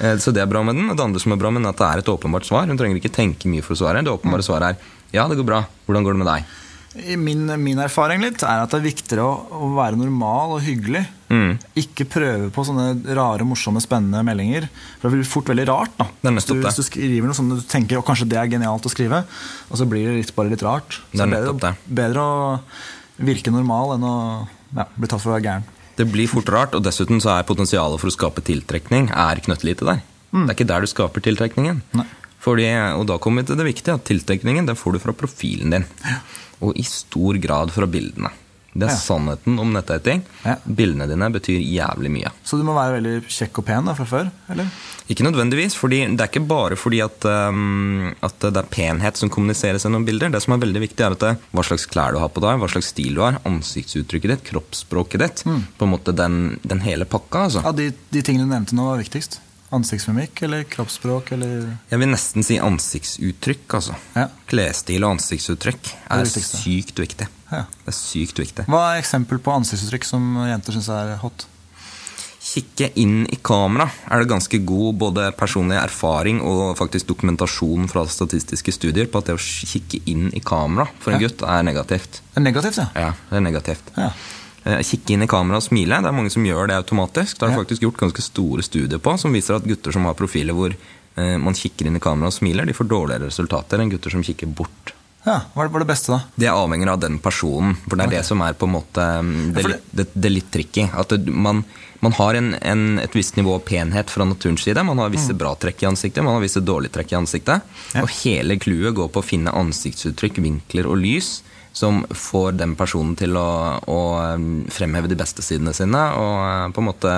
Eh, 0.00 0.16
Så 0.16 0.32
det 0.32 0.42
er 0.42 0.46
bra 0.46 0.62
med 0.62 0.76
den. 0.76 0.88
Det 0.96 1.04
andre 1.04 1.20
som 1.20 1.32
er 1.32 1.36
bra 1.36 1.50
med 1.50 1.62
den, 1.62 1.68
er 1.68 1.76
at 1.76 1.78
det 1.78 1.88
er 1.88 1.98
et 1.98 2.12
åpenbart 2.12 2.44
svar. 2.48 2.66
Hun 2.66 2.76
trenger 2.78 2.96
ikke 3.00 3.12
tenke 3.12 3.48
mye 3.48 3.62
for 3.62 3.74
å 3.74 3.80
svare. 3.80 4.02
Det 4.04 4.12
åpenbare 4.12 4.44
svaret 4.44 4.68
er 4.72 4.76
'Ja, 5.12 5.28
det 5.28 5.36
går 5.36 5.46
bra. 5.46 5.64
Hvordan 5.86 6.04
går 6.04 6.12
det 6.12 6.24
med 6.24 6.28
deg?' 6.28 6.44
Min, 6.92 7.46
min 7.62 7.78
erfaring 7.80 8.20
litt 8.20 8.42
er 8.44 8.60
at 8.60 8.72
det 8.72 8.78
er 8.82 8.84
viktigere 8.84 9.24
å, 9.24 9.36
å 9.64 9.68
være 9.78 9.96
normal 9.96 10.58
og 10.58 10.64
hyggelig. 10.64 11.00
Mm. 11.32 11.54
Ikke 11.80 12.04
prøve 12.04 12.50
på 12.52 12.64
sånne 12.68 13.14
rare, 13.16 13.46
morsomme, 13.48 13.80
spennende 13.80 14.20
meldinger. 14.26 14.66
For 15.00 15.08
det 15.08 15.22
blir 15.22 15.30
fort 15.30 15.48
veldig 15.48 15.66
rart. 15.70 15.94
da 15.96 16.32
hvis, 16.34 16.48
du, 16.50 16.58
hvis 16.60 16.80
du 16.82 16.84
skriver 16.84 17.30
noe 17.30 17.38
sånt 17.38 17.56
du 17.56 17.64
tenker 17.64 18.00
og 18.00 18.04
kanskje 18.08 18.28
det 18.28 18.40
er 18.40 18.50
genialt 18.52 18.88
å 18.88 18.92
skrive, 18.92 19.22
og 19.70 19.80
så 19.80 19.88
blir 19.88 20.10
det 20.10 20.18
litt, 20.20 20.34
bare 20.36 20.52
litt 20.52 20.64
rart. 20.66 21.00
Det 21.14 21.24
er 21.24 21.32
bedre, 21.32 21.74
bedre 21.88 22.26
å 22.26 22.50
virke 23.22 23.54
normal 23.54 23.96
enn 23.96 24.08
å 24.08 24.16
ja, 24.76 24.88
bli 24.92 25.08
tatt 25.08 25.22
for 25.22 25.32
å 25.32 25.36
være 25.38 25.46
gæren. 25.48 25.68
Det 25.96 26.08
blir 26.08 26.28
fort 26.28 26.48
rart, 26.52 26.76
og 26.76 26.84
dessuten 26.84 27.20
så 27.24 27.34
er 27.38 27.48
potensialet 27.48 28.00
for 28.00 28.08
å 28.08 28.14
skape 28.14 28.44
tiltrekning 28.44 29.10
er 29.12 29.40
knøttlite 29.44 29.88
der. 29.88 30.04
Det 30.32 30.48
er 30.48 30.56
ikke 30.56 30.68
der 30.68 30.84
du 30.84 30.88
skaper 30.88 31.24
tiltrekningen. 31.24 31.82
Fordi, 32.42 32.66
og 32.98 33.04
da 33.06 33.18
kommer 33.22 33.44
vi 33.44 33.52
til 33.52 33.60
det 33.60 33.68
viktige, 33.68 33.98
at 33.98 34.06
tiltrekningen 34.08 34.66
den 34.66 34.78
får 34.78 34.96
du 34.96 35.02
fra 35.04 35.14
profilen 35.14 35.74
din. 35.76 35.84
Og 36.62 36.76
i 36.78 36.84
stor 36.86 37.38
grad 37.42 37.72
fra 37.74 37.86
bildene. 37.90 38.30
Det 38.72 38.86
er 38.86 38.92
Ja. 38.94 38.96
sannheten 38.96 39.58
om 39.60 39.68
nettdating. 39.74 40.22
Ja. 40.46 40.54
Bildene 40.64 41.04
dine 41.06 41.26
betyr 41.28 41.58
jævlig 41.60 42.08
mye. 42.08 42.30
Så 42.42 42.56
du 42.56 42.62
må 42.64 42.72
være 42.72 42.94
veldig 43.02 43.26
kjekk 43.28 43.58
og 43.60 43.66
pen 43.68 43.84
da, 43.84 43.92
fra 43.98 44.06
før? 44.08 44.30
eller? 44.48 44.70
Ikke 45.12 45.26
nødvendigvis, 45.26 45.74
fordi 45.76 45.98
det 46.16 46.20
er 46.24 46.30
ikke 46.30 46.46
bare 46.48 46.78
fordi 46.80 47.02
at, 47.04 47.20
um, 47.28 48.14
at 48.22 48.38
det 48.40 48.56
er 48.56 48.70
penhet 48.72 49.20
som 49.20 49.28
kommuniseres 49.28 49.84
gjennom 49.84 50.06
bilder. 50.08 50.30
Det 50.32 50.40
som 50.40 50.54
er 50.56 50.64
veldig 50.64 50.80
viktig, 50.88 51.04
er 51.04 51.12
at 51.12 51.20
det, 51.20 51.34
hva 51.52 51.62
slags 51.68 51.84
klær 51.84 52.12
du 52.16 52.18
har 52.22 52.30
på 52.32 52.40
deg, 52.40 52.56
hva 52.62 52.70
slags 52.72 52.88
stil 52.94 53.12
du 53.14 53.20
har, 53.20 53.36
ansiktsuttrykket 53.44 54.32
ditt, 54.38 54.44
kroppsspråket 54.48 55.20
ditt. 55.20 55.44
På 55.44 55.84
en 55.84 55.92
måte 55.92 56.16
den, 56.16 56.58
den 56.64 56.80
hele 56.80 57.04
pakka, 57.04 57.44
altså. 57.50 57.60
Ja, 57.66 57.72
de, 57.76 57.90
de 58.10 58.22
tingene 58.24 58.48
du 58.48 58.54
nevnte 58.56 58.72
nå, 58.78 58.88
var 58.88 59.02
viktigst. 59.04 59.40
Ansiktsmimikk 59.72 60.42
eller 60.44 60.64
kroppsspråk 60.68 61.32
eller 61.32 61.78
Jeg 61.90 61.98
vil 62.02 62.10
nesten 62.12 62.44
si 62.44 62.58
ansiktsuttrykk, 62.60 63.64
altså. 63.78 63.94
Ja. 64.16 64.26
Klesstil 64.50 65.04
og 65.06 65.14
ansiktsuttrykk 65.16 65.92
er 66.12 66.26
det 66.26 66.42
sykt 66.44 67.00
viktig. 67.00 67.28
Ja. 67.52 67.62
Det 67.84 67.92
er 67.94 67.96
sykt 67.96 68.38
viktig. 68.42 68.66
Hva 68.68 68.82
er 68.92 69.00
eksempel 69.00 69.40
på 69.40 69.54
ansiktsuttrykk 69.56 70.04
som 70.04 70.34
jenter 70.48 70.76
syns 70.76 70.90
er 70.92 71.14
hot? 71.22 71.46
Kikke 72.42 72.88
inn 72.98 73.22
i 73.30 73.36
kamera 73.38 73.86
er 74.10 74.18
det 74.24 74.28
ganske 74.32 74.58
god 74.66 74.96
både 74.98 75.28
personlig 75.38 75.76
erfaring 75.78 76.40
og 76.42 76.74
faktisk 76.76 77.06
dokumentasjon 77.12 77.86
fra 77.88 78.02
statistiske 78.10 78.74
studier 78.74 79.06
på 79.08 79.20
at 79.22 79.30
det 79.30 79.36
å 79.38 79.40
kikke 79.40 80.00
inn 80.10 80.26
i 80.34 80.40
kamera 80.42 80.88
for 81.00 81.12
en 81.14 81.20
Ja. 81.22 81.28
gutt 81.28 81.42
er 81.46 81.62
negativt. 81.62 82.20
Det 82.34 82.42
er 82.42 82.46
negativt, 82.48 82.76
ja. 82.82 82.88
Ja, 82.98 83.12
det 83.30 83.36
er 83.38 83.46
negativt. 83.46 83.92
ja. 83.96 84.10
Eh, 84.64 84.80
Kikke 84.86 85.16
inn 85.16 85.26
i 85.26 85.30
kamera 85.30 85.58
og 85.58 85.66
smile. 85.66 85.98
Det 85.98 86.10
er 86.10 86.14
mange 86.14 86.30
som 86.30 86.44
gjør 86.46 86.70
det 86.70 86.78
automatisk. 86.78 87.38
Det 87.38 87.48
er 87.48 87.58
faktisk 87.58 87.82
gjort 87.82 88.02
ganske 88.04 88.22
store 88.22 88.62
studier 88.62 89.02
på 89.02 89.16
som 89.18 89.34
viser 89.34 89.58
at 89.58 89.66
gutter 89.66 89.94
som 89.94 90.06
har 90.06 90.18
profiler 90.18 90.54
hvor 90.54 90.74
eh, 90.74 91.36
man 91.42 91.58
kikker 91.58 91.88
inn 91.88 91.98
i 91.98 92.02
kamera 92.02 92.30
og 92.30 92.36
smiler, 92.36 92.68
de 92.68 92.76
får 92.76 92.90
dårligere 92.90 93.30
resultater 93.30 93.82
enn 93.82 93.90
gutter 93.90 94.14
som 94.14 94.22
kikker 94.26 94.52
bort. 94.54 94.94
Ja. 95.24 95.36
Hva 95.54 95.68
var 95.70 95.82
det 95.84 95.88
beste, 95.88 96.12
da? 96.12 96.20
Det 96.34 96.50
avhenger 96.50 96.92
av 96.94 97.00
den 97.02 97.18
personen, 97.22 97.76
for 97.86 97.96
det 97.98 98.08
er 98.08 98.14
det 98.18 98.24
som 98.26 98.42
er 98.42 98.56
på 98.58 98.66
en 98.68 98.74
måte 98.74 99.06
det, 99.22 99.54
det, 99.56 99.64
litt- 99.70 99.92
det, 99.92 100.06
det 100.14 100.28
er 100.30 100.34
litt 100.34 100.50
tricky. 100.54 100.88
At 100.98 101.14
det, 101.14 101.30
man, 101.30 101.62
man 102.02 102.16
har 102.18 102.34
en, 102.38 102.52
en, 102.58 102.84
et 102.98 103.14
visst 103.14 103.38
nivå 103.38 103.54
av 103.60 103.64
penhet 103.68 104.10
fra 104.10 104.26
naturens 104.26 104.64
side. 104.66 104.82
Man 104.88 104.98
har 104.98 105.12
visse 105.14 105.34
bra 105.38 105.54
trekk 105.54 105.84
i 105.84 105.90
ansiktet, 105.92 106.24
man 106.26 106.34
har 106.38 106.44
visse 106.44 106.60
dårlige 106.64 106.96
trekk 106.98 107.14
i 107.14 107.20
ansiktet. 107.20 107.62
Mm. 107.62 107.94
Ja. 107.94 108.02
Og 108.02 108.12
hele 108.24 108.58
clouet 108.62 108.96
går 108.98 109.12
på 109.14 109.22
å 109.22 109.26
finne 109.26 109.54
ansiktsuttrykk, 109.62 110.42
vinkler 110.42 110.90
og 110.90 110.98
lys 111.04 111.38
som 111.72 112.02
får 112.10 112.58
den 112.60 112.74
personen 112.76 113.14
til 113.16 113.32
å, 113.40 113.48
å 113.88 114.00
um, 114.36 114.64
fremheve 114.68 115.08
de 115.08 115.16
beste 115.16 115.40
sidene 115.40 115.72
sine, 115.72 116.02
og 116.20 116.34
uh, 116.44 116.66
på 116.74 116.82
en 116.82 116.88
måte 116.90 117.14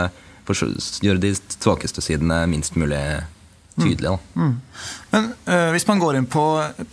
gjøre 1.02 1.19
de 1.25 1.33
svakeste 1.35 2.05
sidene 2.05 2.45
minst 2.52 2.76
mulig 2.78 3.00
tydelige. 3.81 4.14
Da. 4.14 4.50
Men 5.14 5.28
uh, 5.49 5.71
hvis 5.75 5.87
man 5.88 6.02
går 6.02 6.19
inn 6.21 6.28
på 6.31 6.45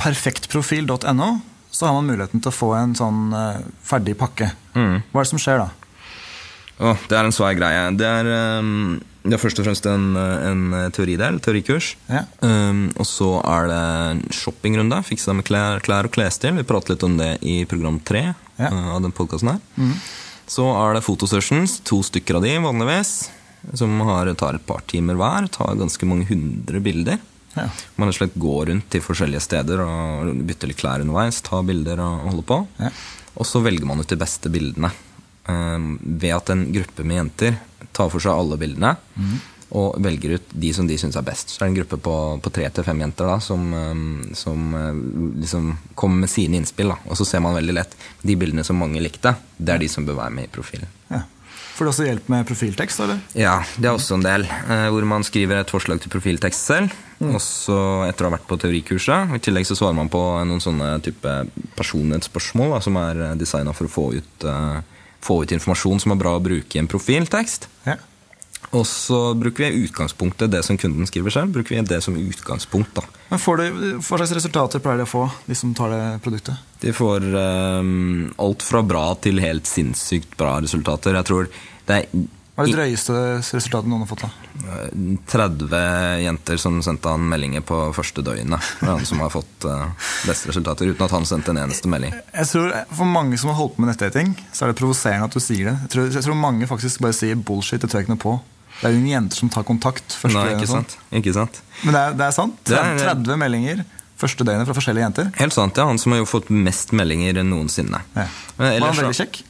perfektprofil.no, 0.02 1.30
så 1.72 1.88
har 1.88 1.96
man 1.98 2.10
muligheten 2.10 2.42
til 2.44 2.52
å 2.52 2.56
få 2.56 2.74
en 2.80 2.96
sånn 2.98 3.30
uh, 3.36 3.62
ferdig 3.86 4.18
pakke. 4.20 4.52
Mm. 4.76 4.98
Hva 5.12 5.22
er 5.22 5.28
det 5.28 5.32
som 5.32 5.42
skjer 5.42 5.62
da? 5.64 5.70
Oh, 6.82 6.98
det 7.08 7.18
er 7.18 7.28
en 7.28 7.36
svær 7.36 7.54
greie. 7.54 7.84
Det 7.94 8.08
er, 8.10 8.30
um, 8.60 8.96
det 9.22 9.36
er 9.38 9.42
først 9.44 9.60
og 9.62 9.68
fremst 9.68 9.86
en, 9.86 10.16
en 10.18 10.64
teoridel, 10.96 11.38
teorikurs. 11.46 11.92
Ja. 12.10 12.24
Um, 12.42 12.88
og 12.98 13.06
så 13.06 13.36
er 13.46 13.70
det 13.70 13.82
en 14.16 14.24
shoppingrunde. 14.34 15.04
Fikse 15.06 15.30
deg 15.30 15.38
med 15.42 15.48
klær, 15.48 15.84
klær 15.86 16.10
og 16.10 16.16
klesstil. 16.16 16.58
Vi 16.58 16.66
prater 16.68 16.96
litt 16.96 17.06
om 17.06 17.20
det 17.22 17.36
i 17.46 17.62
program 17.70 18.02
tre 18.02 18.32
Ja. 18.58 18.72
uh, 18.74 18.96
av 18.98 19.06
den 19.06 19.14
podkasten 19.16 19.54
her. 19.54 19.94
Så 20.52 20.66
er 20.74 20.98
det 20.98 21.06
fotosessions, 21.06 21.78
to 21.88 22.02
stykker 22.04 22.42
av 22.42 22.44
de 22.44 22.58
vanligvis. 22.66 23.30
Som 23.78 24.00
har, 24.08 24.32
tar 24.40 24.58
et 24.58 24.66
par 24.66 24.84
timer 24.90 25.20
hver. 25.20 25.48
Tar 25.54 25.78
ganske 25.80 26.10
mange 26.10 26.28
hundre 26.32 26.82
bilder. 26.84 27.22
Ja. 27.54 27.68
Man 28.00 28.14
slett 28.16 28.36
går 28.40 28.70
rundt 28.72 28.90
til 28.94 29.04
forskjellige 29.04 29.44
steder 29.44 29.84
og 29.84 30.34
bytter 30.48 30.72
litt 30.72 30.82
klær 30.82 31.04
underveis. 31.04 31.42
Tar 31.46 31.66
bilder 31.68 32.02
og 32.04 32.28
holder 32.30 32.48
på. 32.54 32.60
Ja. 32.82 32.92
Og 33.38 33.48
så 33.48 33.62
velger 33.64 33.88
man 33.88 34.02
ut 34.02 34.12
de 34.12 34.20
beste 34.20 34.52
bildene. 34.52 34.92
Um, 35.50 35.96
ved 36.02 36.36
at 36.36 36.52
en 36.54 36.68
gruppe 36.72 37.04
med 37.04 37.18
jenter 37.18 37.58
tar 37.92 38.12
for 38.14 38.22
seg 38.24 38.38
alle 38.38 38.60
bildene 38.62 38.94
og 39.72 39.96
velger 40.04 40.36
ut 40.36 40.54
de 40.64 40.72
som 40.76 40.88
de 40.88 40.98
syns 41.00 41.16
er 41.16 41.26
best. 41.26 41.54
Så 41.54 41.62
er 41.62 41.70
det 41.70 41.72
en 41.72 41.78
gruppe 41.80 42.00
på, 42.04 42.16
på 42.44 42.52
tre 42.54 42.68
til 42.76 42.86
fem 42.86 43.04
jenter 43.06 43.30
da, 43.30 43.38
som, 43.44 43.62
eh, 43.74 44.02
som 44.38 44.74
eh, 44.76 45.04
liksom 45.44 45.70
kommer 45.96 46.26
med 46.26 46.32
sine 46.32 46.60
innspill. 46.60 46.92
Da. 46.92 46.98
Og 47.08 47.20
så 47.20 47.28
ser 47.28 47.44
man 47.44 47.56
veldig 47.56 47.78
lett 47.78 47.96
de 48.22 48.36
bildene 48.40 48.66
som 48.68 48.80
mange 48.82 49.02
likte. 49.04 49.34
Det 49.56 49.76
er 49.76 49.84
de 49.84 49.88
som 49.92 50.08
bør 50.08 50.20
være 50.20 50.36
med 50.36 50.50
i 50.50 50.52
profilen. 50.52 50.92
Ja. 51.12 51.24
Får 51.82 51.88
du 51.88 51.90
også 51.96 52.06
hjelp 52.06 52.28
med 52.30 52.46
profiltekst, 52.46 53.00
eller? 53.02 53.22
Ja, 53.34 53.56
det 53.82 53.88
er 53.90 53.96
også 53.96 54.14
en 54.14 54.22
del. 54.22 54.44
Eh, 54.46 54.84
hvor 54.94 55.06
man 55.10 55.24
skriver 55.26 55.58
et 55.58 55.72
forslag 55.74 55.98
til 56.04 56.12
profiltekst 56.14 56.68
selv. 56.70 56.92
Og 57.26 57.40
så 57.42 57.78
etter 58.06 58.28
å 58.28 58.30
ha 58.30 58.36
vært 58.36 58.46
på 58.46 58.58
teorikurset. 58.62 59.34
I 59.34 59.40
tillegg 59.42 59.66
så 59.66 59.80
svarer 59.80 59.98
man 59.98 60.12
på 60.14 60.22
noen 60.46 60.62
sånne 60.62 60.92
type 61.02 61.34
personlighetsspørsmål 61.80 62.76
da, 62.76 62.84
som 62.86 63.00
er 63.02 63.24
designa 63.42 63.74
for 63.74 63.90
å 63.90 63.94
få 63.96 64.06
ut, 64.14 64.46
eh, 64.46 65.02
få 65.26 65.40
ut 65.42 65.56
informasjon 65.58 66.04
som 66.06 66.14
er 66.14 66.22
bra 66.22 66.36
å 66.38 66.44
bruke 66.46 66.78
i 66.78 66.84
en 66.84 66.92
profiltekst. 66.92 67.66
Ja. 67.90 67.98
Og 68.72 68.86
så 68.88 69.20
bruker 69.36 69.68
vi 69.68 69.86
utgangspunktet 69.86 70.52
det 70.52 70.64
som 70.64 70.78
kunden 70.80 71.08
skriver 71.08 71.34
selv. 71.34 71.52
bruker 71.52 71.76
vi 71.76 71.82
det 71.82 72.02
som 72.04 72.16
utgangspunkt 72.18 72.94
da. 72.96 73.04
Men 73.30 73.40
får 73.40 73.58
du, 73.58 73.66
Hva 74.00 74.20
slags 74.22 74.36
resultater 74.38 74.84
pleier 74.84 75.04
de 75.04 75.08
å 75.08 75.12
få, 75.12 75.26
de 75.46 75.56
som 75.56 75.74
tar 75.76 75.92
det 75.92 76.04
produktet? 76.24 76.56
De 76.82 76.94
får 76.96 77.26
um, 77.36 78.30
alt 78.40 78.64
fra 78.64 78.84
bra 78.84 79.10
til 79.20 79.44
helt 79.44 79.68
sinnssykt 79.68 80.38
bra 80.40 80.60
resultater. 80.64 81.20
Jeg 81.20 81.28
tror 81.28 81.50
det 81.88 81.98
er 81.98 82.08
Hva 82.56 82.64
er 82.64 82.72
det 82.72 82.78
drøyeste 82.78 83.18
resultatet 83.42 83.92
noen 83.92 84.06
har 84.06 84.10
fått? 84.12 84.24
da? 84.24 84.32
30 85.32 86.24
jenter 86.24 86.60
som 86.60 86.80
sendte 86.84 87.12
han 87.12 87.24
meldinger 87.28 87.64
på 87.66 87.78
første 87.96 88.24
døgnet. 88.24 88.72
Han 88.84 89.04
som 89.08 89.24
har 89.24 89.32
fått 89.34 89.68
eh, 89.68 90.08
beste 90.28 90.52
resultater, 90.52 90.92
uten 90.92 91.08
at 91.08 91.16
han 91.16 91.28
sendte 91.28 91.52
en 91.52 91.62
eneste 91.64 91.92
melding. 91.92 92.14
Jeg 92.36 92.52
tror 92.52 92.76
For 92.92 93.08
mange 93.08 93.40
som 93.40 93.52
har 93.52 93.60
holdt 93.60 93.76
på 93.76 93.84
med 93.84 93.94
nettdating, 93.94 94.36
så 94.52 94.66
er 94.66 94.72
det 94.72 94.80
provoserende 94.80 95.28
at 95.28 95.36
du 95.36 95.44
sier 95.44 95.72
det. 95.72 95.78
Jeg 95.88 95.94
tror, 95.96 96.10
jeg 96.20 96.28
tror 96.28 96.40
mange 96.40 96.72
faktisk 96.72 97.04
bare 97.04 97.18
sier 97.18 97.40
bullshit. 97.40 97.82
Det 97.82 97.90
tør 97.90 98.02
jeg 98.02 98.10
ikke 98.10 98.16
noe 98.16 98.26
på. 98.26 98.40
Det 98.82 98.90
er 98.90 98.94
jo 98.96 99.00
ingen 99.00 99.14
jenter 99.30 99.38
som 99.38 99.50
tar 99.54 99.64
kontakt 99.64 100.16
første 100.18 100.34
Nei, 100.38 100.56
ikke 100.56 100.68
sånn. 100.70 100.86
sant? 100.90 100.98
Ikke 101.14 101.34
sant? 101.36 101.62
Men 101.84 101.94
det 101.94 102.02
er, 102.02 102.14
det 102.18 102.26
er 102.28 102.32
sant? 102.36 102.56
Det 102.66 102.78
er- 102.78 102.98
30 103.14 103.38
meldinger 103.38 103.84
første 104.22 104.46
døgnet 104.46 104.66
fra 104.70 104.74
forskjellige 104.78 105.06
jenter. 105.06 105.32
Helt 105.38 105.54
sant, 105.54 105.78
ja. 105.78 105.86
Han 105.86 105.98
som 106.02 106.12
har 106.14 106.20
jo 106.22 106.26
fått 106.30 106.50
mest 106.50 106.92
meldinger 106.94 107.42
noensinne. 107.44 108.02
Ja. 108.16 108.28
Ellers, 108.60 108.82
Var 108.82 108.88
han 108.88 109.00
veldig 109.06 109.18
kjekk? 109.22 109.42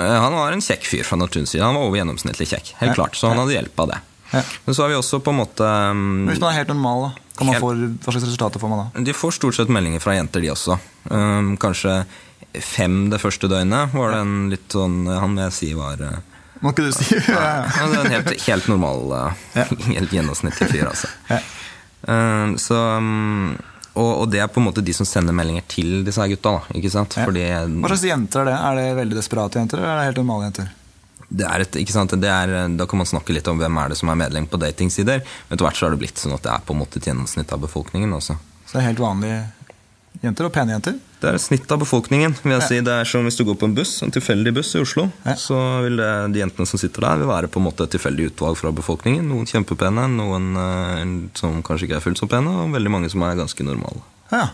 Eh, 0.00 0.20
Han 0.20 0.32
var 0.32 0.52
en 0.52 0.60
kjekk 0.60 0.84
fyr 0.88 1.04
fra 1.04 1.16
naturens 1.16 1.50
side. 1.50 1.62
Han 1.62 1.74
var 1.74 1.82
over 1.88 1.96
gjennomsnittlig 2.00 2.48
kjekk. 2.48 2.72
Helt 2.80 2.90
Ja. 2.90 2.94
klart, 3.04 3.14
Så 3.16 3.28
han 3.28 3.36
hadde 3.38 3.52
hjelp 3.56 3.78
av 3.80 3.88
det. 3.88 3.98
Ja. 4.32 4.42
Men 4.66 4.74
så 4.74 4.82
har 4.82 4.88
vi 4.88 4.94
også 4.94 5.20
på 5.20 5.30
en 5.30 5.38
måte 5.40 5.60
um, 5.90 6.26
Hvis 6.28 6.38
man 6.40 6.52
er 6.52 6.58
helt 6.58 6.68
normal, 6.68 7.02
da, 7.02 7.20
kan 7.36 7.46
man 7.46 7.54
Helt- 7.54 7.64
få, 7.64 7.98
hva 7.98 8.12
slags 8.12 8.24
resultater 8.28 8.60
får 8.60 8.68
man 8.70 8.90
da? 8.94 9.02
De 9.04 9.12
får 9.12 9.32
stort 9.34 9.54
sett 9.56 9.68
meldinger 9.68 10.00
fra 10.00 10.12
jenter, 10.14 10.40
de 10.40 10.48
også. 10.52 10.78
Um, 11.10 11.56
kanskje 11.56 12.04
fem 12.60 13.10
det 13.10 13.20
første 13.20 13.48
døgnet 13.48 13.92
var 13.92 14.12
det 14.12 14.20
en 14.20 14.50
litt 14.50 14.68
sånn 14.68 15.06
Han 15.06 15.34
vil 15.36 15.44
jeg 15.44 15.52
si 15.52 15.74
var 15.74 16.00
uh, 16.00 16.16
Må 16.60 16.72
ikke 16.74 16.86
du 16.88 16.92
si? 16.92 17.16
ja, 17.16 17.54
det 17.88 17.98
er 17.98 18.04
en 18.04 18.14
helt, 18.18 18.32
helt 18.46 18.68
normal, 18.68 19.04
Ja. 19.56 19.64
helt 19.88 20.12
gjennomsnittlig 20.12 20.68
fyr, 20.70 20.86
altså. 20.90 21.08
Um, 22.04 22.54
så 22.60 22.76
um, 22.96 23.54
og, 23.94 24.10
og 24.22 24.26
det 24.32 24.40
er 24.40 24.48
på 24.52 24.60
en 24.62 24.68
måte 24.68 24.82
de 24.84 24.92
som 24.96 25.08
sender 25.08 25.34
meldinger 25.36 25.64
til 25.68 26.04
disse 26.06 26.24
gutta, 26.32 26.52
da. 26.58 26.76
Ikke 26.78 26.92
sant? 26.92 27.16
Fordi 27.18 27.42
Hva 27.50 27.90
slags 27.90 28.04
jenter 28.06 28.44
er 28.44 28.50
det? 28.52 28.58
Er 28.68 28.78
det 28.78 28.84
veldig 29.00 29.18
desperate 29.18 29.60
jenter, 29.60 29.80
eller 29.82 29.90
er 29.94 29.98
det 30.04 30.10
helt 30.12 30.22
normale 30.24 30.50
jenter? 30.50 30.76
det 31.30 31.44
er 31.46 31.62
et, 31.62 31.76
ikke 31.78 31.94
sant? 31.94 32.10
Det 32.18 32.26
er, 32.26 32.52
da 32.74 32.86
kan 32.90 32.98
man 32.98 33.06
snakke 33.06 33.30
litt 33.30 33.46
om 33.46 33.58
hvem 33.60 33.76
er 33.78 33.92
det 33.92 33.98
som 34.00 34.10
er 34.10 34.16
medlem 34.18 34.48
på 34.50 34.58
datingsider. 34.58 35.20
Men 35.22 35.54
etter 35.54 35.62
hvert 35.62 35.78
så 35.78 35.86
har 35.86 35.94
det 35.94 36.00
blitt 36.02 36.18
sånn 36.18 36.34
at 36.34 36.42
det 36.42 36.50
er 36.50 36.64
på 36.66 36.74
en 36.74 36.80
måte 36.80 36.98
et 36.98 37.06
gjennomsnitt 37.06 37.52
av 37.54 37.60
befolkningen. 37.62 38.10
også. 38.16 38.34
Så 38.66 38.72
det 38.74 38.80
er 38.80 38.88
helt 38.88 39.02
vanlige 39.04 39.36
jenter, 40.24 40.48
og 40.48 40.54
pene 40.56 40.74
jenter? 40.74 40.96
Det 41.20 41.28
er 41.28 41.36
et 41.36 41.42
snitt 41.44 41.70
av 41.72 41.78
befolkningen. 41.82 42.32
vil 42.42 42.52
jeg 42.54 42.60
Ja. 42.62 42.66
si. 42.66 42.80
Det 42.80 42.92
er 42.94 43.04
som 43.04 43.24
hvis 43.24 43.36
du 43.36 43.44
går 43.44 43.56
på 43.60 43.64
en 43.68 43.74
buss, 43.76 44.02
en 44.02 44.10
tilfeldig 44.10 44.54
buss 44.56 44.74
i 44.74 44.80
Oslo. 44.80 45.10
Ja. 45.26 45.34
Så 45.34 45.82
vil 45.84 45.96
det, 46.00 46.32
de 46.32 46.40
jentene 46.40 46.66
som 46.66 46.78
sitter 46.80 47.00
der, 47.04 47.16
vil 47.18 47.28
være 47.28 47.48
på 47.48 47.60
en 47.60 47.66
måte 47.68 47.84
et 47.84 47.90
tilfeldig 47.92 48.30
utvalg 48.32 48.56
fra 48.56 48.72
befolkningen. 48.72 49.28
Noen 49.28 49.44
kjempepene, 49.46 50.08
noen 50.08 50.56
uh, 50.56 51.28
som 51.34 51.62
kanskje 51.62 51.88
ikke 51.88 51.96
er 52.00 52.04
fullt 52.06 52.18
så 52.18 52.28
pene, 52.28 52.48
og 52.48 52.72
veldig 52.72 52.90
mange 52.90 53.10
som 53.12 53.22
er 53.22 53.36
ganske 53.36 53.62
normale. 53.64 54.00
Ja, 54.32 54.48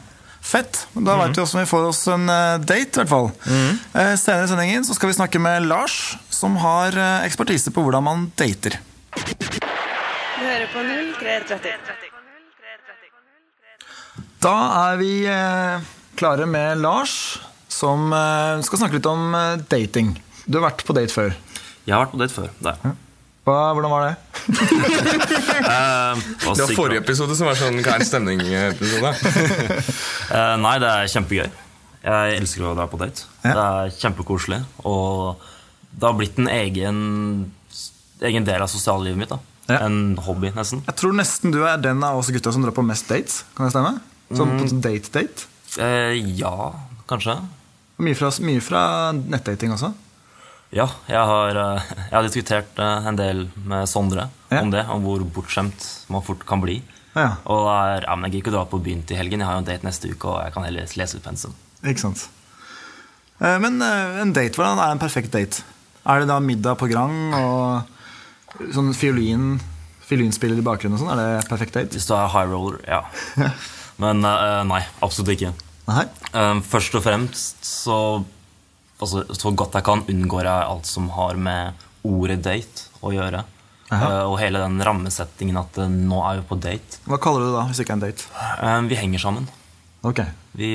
Fett. 0.46 0.86
Da 0.94 1.16
vet 1.18 1.34
vi 1.34 1.42
også 1.42 1.56
om 1.58 1.64
vi 1.64 1.66
får 1.66 1.84
oss 1.88 2.06
en 2.06 2.28
eh, 2.30 2.58
date, 2.62 3.00
i 3.00 3.02
hvert 3.02 3.08
fall. 3.10 3.32
Eh, 3.50 4.12
senere 4.14 4.44
i 4.44 4.50
sendingen 4.52 4.84
så 4.86 4.94
skal 4.94 5.08
vi 5.10 5.16
snakke 5.16 5.40
med 5.42 5.66
Lars, 5.66 6.16
som 6.30 6.54
har 6.62 6.94
eh, 6.94 7.26
ekspertise 7.26 7.72
på 7.74 7.82
hvordan 7.82 8.04
man 8.06 8.32
dater. 8.38 8.76
Du 9.10 10.44
hører 10.44 10.68
på 10.70 10.84
0330. 10.86 11.72
Da 14.46 14.54
er 14.92 14.96
vi 15.00 15.10
eh, 15.26 15.80
klare 16.18 16.46
med 16.48 16.80
Lars, 16.82 17.38
som 17.68 18.10
eh, 18.12 18.60
skal 18.66 18.80
snakke 18.82 18.98
litt 18.98 19.08
om 19.10 19.34
eh, 19.36 19.56
dating. 19.70 20.14
Du 20.46 20.58
har 20.60 20.68
vært 20.70 20.84
på 20.86 20.94
date 20.96 21.12
før. 21.14 21.34
Jeg 21.86 21.94
har 21.94 22.04
vært 22.06 22.14
på 22.16 22.20
date 22.22 22.34
før. 22.36 22.48
Det. 22.64 22.74
Hva, 23.46 23.56
hvordan 23.76 23.92
var 23.92 24.08
det? 24.08 24.14
Eh, 25.66 26.18
Det 26.46 26.62
var 26.62 26.70
forrige 26.76 27.00
episode 27.02 27.34
som 27.36 27.48
var 27.48 27.56
sånn 27.58 27.78
Kær 27.84 28.02
stemning-episode. 28.06 29.10
uh, 30.30 30.54
nei, 30.64 30.74
det 30.82 30.90
er 30.90 31.08
kjempegøy. 31.10 31.48
Jeg 32.06 32.36
elsker 32.38 32.66
å 32.68 32.74
dra 32.78 32.86
på 32.90 33.00
date. 33.00 33.24
Ja. 33.42 33.50
Det 33.56 33.64
er 33.64 33.94
kjempekoselig. 33.96 34.60
Og 34.86 35.42
det 35.96 36.06
har 36.06 36.14
blitt 36.18 36.38
en 36.38 36.50
egen, 36.52 36.98
egen 38.22 38.46
del 38.46 38.62
av 38.62 38.70
sosiallivet 38.72 39.18
mitt. 39.24 39.32
da 39.34 39.40
Ja. 39.66 39.80
En 39.88 40.14
hobby, 40.22 40.52
nesten. 40.54 40.84
Jeg 40.86 40.98
tror 41.00 41.16
nesten 41.18 41.50
du 41.54 41.64
er 41.66 41.80
den 41.82 42.04
av 42.06 42.20
oss 42.20 42.30
gutta 42.30 42.52
som 42.54 42.62
drar 42.62 42.76
på 42.76 42.84
mest 42.86 43.08
dates. 43.10 43.40
Kan 43.56 43.66
det 43.66 43.72
stemme? 43.74 43.96
Sånn 44.30 44.54
på 44.60 44.68
date-date. 44.84 45.48
Eh, 45.78 46.16
ja, 46.38 46.72
kanskje. 47.08 47.36
Mye 48.02 48.14
fra, 48.18 48.30
mye 48.44 48.60
fra 48.64 48.82
nettdating 49.16 49.72
også. 49.74 49.92
Ja, 50.74 50.88
jeg 51.08 51.22
har, 51.30 51.56
eh, 51.56 51.82
jeg 52.10 52.12
har 52.16 52.26
diskutert 52.26 52.78
eh, 52.82 53.06
en 53.08 53.16
del 53.16 53.44
med 53.64 53.86
Sondre 53.88 54.28
Ja. 54.50 54.60
om 54.62 54.70
det. 54.70 54.84
Om 54.90 55.02
hvor 55.04 55.22
bortskjemt 55.24 55.86
man 56.12 56.22
fort 56.26 56.44
kan 56.46 56.60
bli. 56.60 56.80
Ja, 57.16 57.36
Og 57.46 57.66
er, 57.72 58.02
ja, 58.04 58.14
men 58.16 58.28
jeg 58.30 58.42
gidder 58.42 58.42
ikke 58.50 58.52
å 58.52 58.56
dra 58.58 58.64
på 58.68 58.82
byen 58.84 59.02
til 59.08 59.16
helgen. 59.16 59.40
Jeg 59.40 59.46
har 59.48 59.54
jo 59.56 59.62
en 59.64 59.68
date 59.70 59.86
neste 59.86 60.10
uke, 60.10 60.28
og 60.28 60.42
jeg 60.44 60.52
kan 60.52 60.64
heller 60.64 60.82
lese 61.00 61.16
ut 61.16 61.22
pensum. 61.24 61.54
ikke 61.84 62.00
sant. 62.02 62.28
Eh, 63.40 63.58
Men 63.58 63.80
en 63.82 64.32
date, 64.32 64.54
hvordan 64.56 64.78
er 64.78 64.90
en 64.92 64.98
perfekt 65.00 65.30
date? 65.32 65.62
Er 66.06 66.20
det 66.20 66.28
da 66.28 66.38
middag 66.40 66.76
på 66.78 66.88
Grand 66.90 67.34
og 67.34 68.68
sånn 68.72 68.92
fiolin, 68.94 69.60
fiolinspiller 70.06 70.58
i 70.58 70.62
bakgrunnen 70.66 70.94
og 70.98 71.02
sånn? 71.06 71.18
Er 71.18 71.40
det 71.40 71.48
perfekt 71.48 71.72
date? 71.74 71.92
Hvis 71.96 72.06
du 72.06 72.14
er 72.14 72.28
high 72.28 72.46
roller, 72.50 72.78
ja. 72.86 73.02
Men 73.98 74.20
nei, 74.20 74.82
absolutt 75.02 75.32
ikke. 75.38 75.54
Um, 75.86 76.62
først 76.66 76.96
og 76.98 77.04
fremst 77.04 77.62
så 77.62 77.98
altså, 78.98 79.22
Så 79.30 79.52
godt 79.54 79.76
jeg 79.78 79.86
kan, 79.86 80.02
unngår 80.10 80.48
jeg 80.48 80.70
alt 80.72 80.88
som 80.90 81.10
har 81.14 81.38
med 81.38 81.86
ordet 82.06 82.40
date 82.42 82.88
å 83.02 83.12
gjøre. 83.14 83.44
Uh, 83.86 84.26
og 84.26 84.40
hele 84.40 84.58
den 84.64 84.82
rammesettingen 84.82 85.58
at 85.60 85.78
uh, 85.78 85.86
nå 85.86 86.18
er 86.26 86.40
vi 86.40 86.48
på 86.48 86.58
date. 86.58 87.00
Hva 87.06 87.20
kaller 87.22 87.44
du 87.44 87.48
det 87.48 87.54
da, 87.54 87.64
hvis 87.68 87.78
det 87.78 87.86
ikke 87.86 87.94
er 87.94 88.00
en 88.00 88.06
date? 88.06 88.30
Um, 88.58 88.90
vi 88.90 88.98
henger 88.98 89.22
sammen. 89.22 89.46
Ok. 90.06 90.24
Vi, 90.58 90.70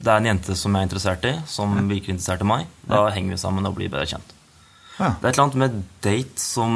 det 0.00 0.12
er 0.12 0.20
en 0.20 0.30
jente 0.32 0.56
som 0.58 0.72
jeg 0.72 0.84
er 0.84 0.88
interessert 0.88 1.28
i, 1.28 1.34
som 1.48 1.76
virker 1.90 2.14
interessert 2.14 2.44
i 2.44 2.48
meg. 2.48 2.70
Da 2.88 3.04
henger 3.12 3.36
vi 3.36 3.42
sammen 3.44 3.68
og 3.68 3.76
blir 3.76 3.92
bedre 3.92 4.08
kjent. 4.08 4.32
Ja. 4.98 5.14
Det 5.20 5.24
er 5.24 5.30
et 5.30 5.36
eller 5.36 5.44
annet 5.46 5.60
med 5.60 5.78
date 6.04 6.40
som 6.40 6.74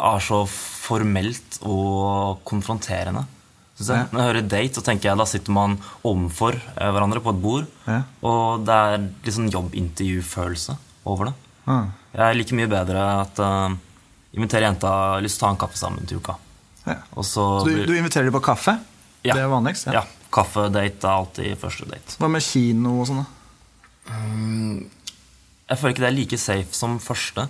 er 0.00 0.22
så 0.24 0.44
formelt 0.48 1.60
og 1.66 2.40
konfronterende. 2.48 3.26
Ja. 3.80 4.04
Når 4.12 4.20
jeg 4.20 4.28
hører 4.28 4.48
date, 4.52 4.76
så 4.76 4.84
tenker 4.84 5.10
jeg 5.10 5.20
da 5.20 5.26
sitter 5.28 5.54
man 5.56 5.78
overfor 6.06 6.58
eh, 6.58 6.90
hverandre 6.92 7.22
på 7.24 7.32
et 7.32 7.40
bord. 7.42 7.70
Ja. 7.86 8.02
Og 8.28 8.66
det 8.66 8.76
er 8.76 8.98
litt 9.00 9.36
sånn 9.36 9.50
jobbintervjufølelse 9.52 10.76
over 11.10 11.30
det. 11.30 11.34
Ah. 11.70 11.90
Jeg 12.12 12.40
liker 12.40 12.58
mye 12.58 12.70
bedre 12.70 13.02
at 13.22 13.40
uh, 13.40 13.72
inviterer 14.34 14.66
jenta 14.68 14.92
lyst 15.22 15.38
til 15.38 15.44
å 15.44 15.48
ta 15.48 15.52
en 15.54 15.60
kaffe 15.64 15.78
sammen 15.78 16.08
til 16.10 16.20
uka. 16.20 16.36
Ja. 16.86 16.96
Så, 17.24 17.44
du, 17.66 17.74
du 17.86 17.92
inviterer 17.96 18.28
dem 18.28 18.34
på 18.34 18.42
kaffe? 18.44 18.76
Ja. 19.22 19.36
Det 19.36 19.44
er 19.44 19.52
vanligst? 19.52 19.90
ja. 19.94 20.04
Kaffedate 20.30 21.08
er 21.08 21.10
alltid 21.10 21.58
første 21.58 21.88
date. 21.90 22.14
Hva 22.20 22.28
med 22.30 22.44
kino 22.46 23.00
og 23.02 23.08
sånn? 23.08 23.24
da? 23.24 23.30
Jeg 25.70 25.78
føler 25.78 25.94
ikke 25.94 26.04
det 26.04 26.10
er 26.10 26.14
like 26.14 26.38
safe 26.38 26.76
som 26.76 26.98
første. 27.02 27.48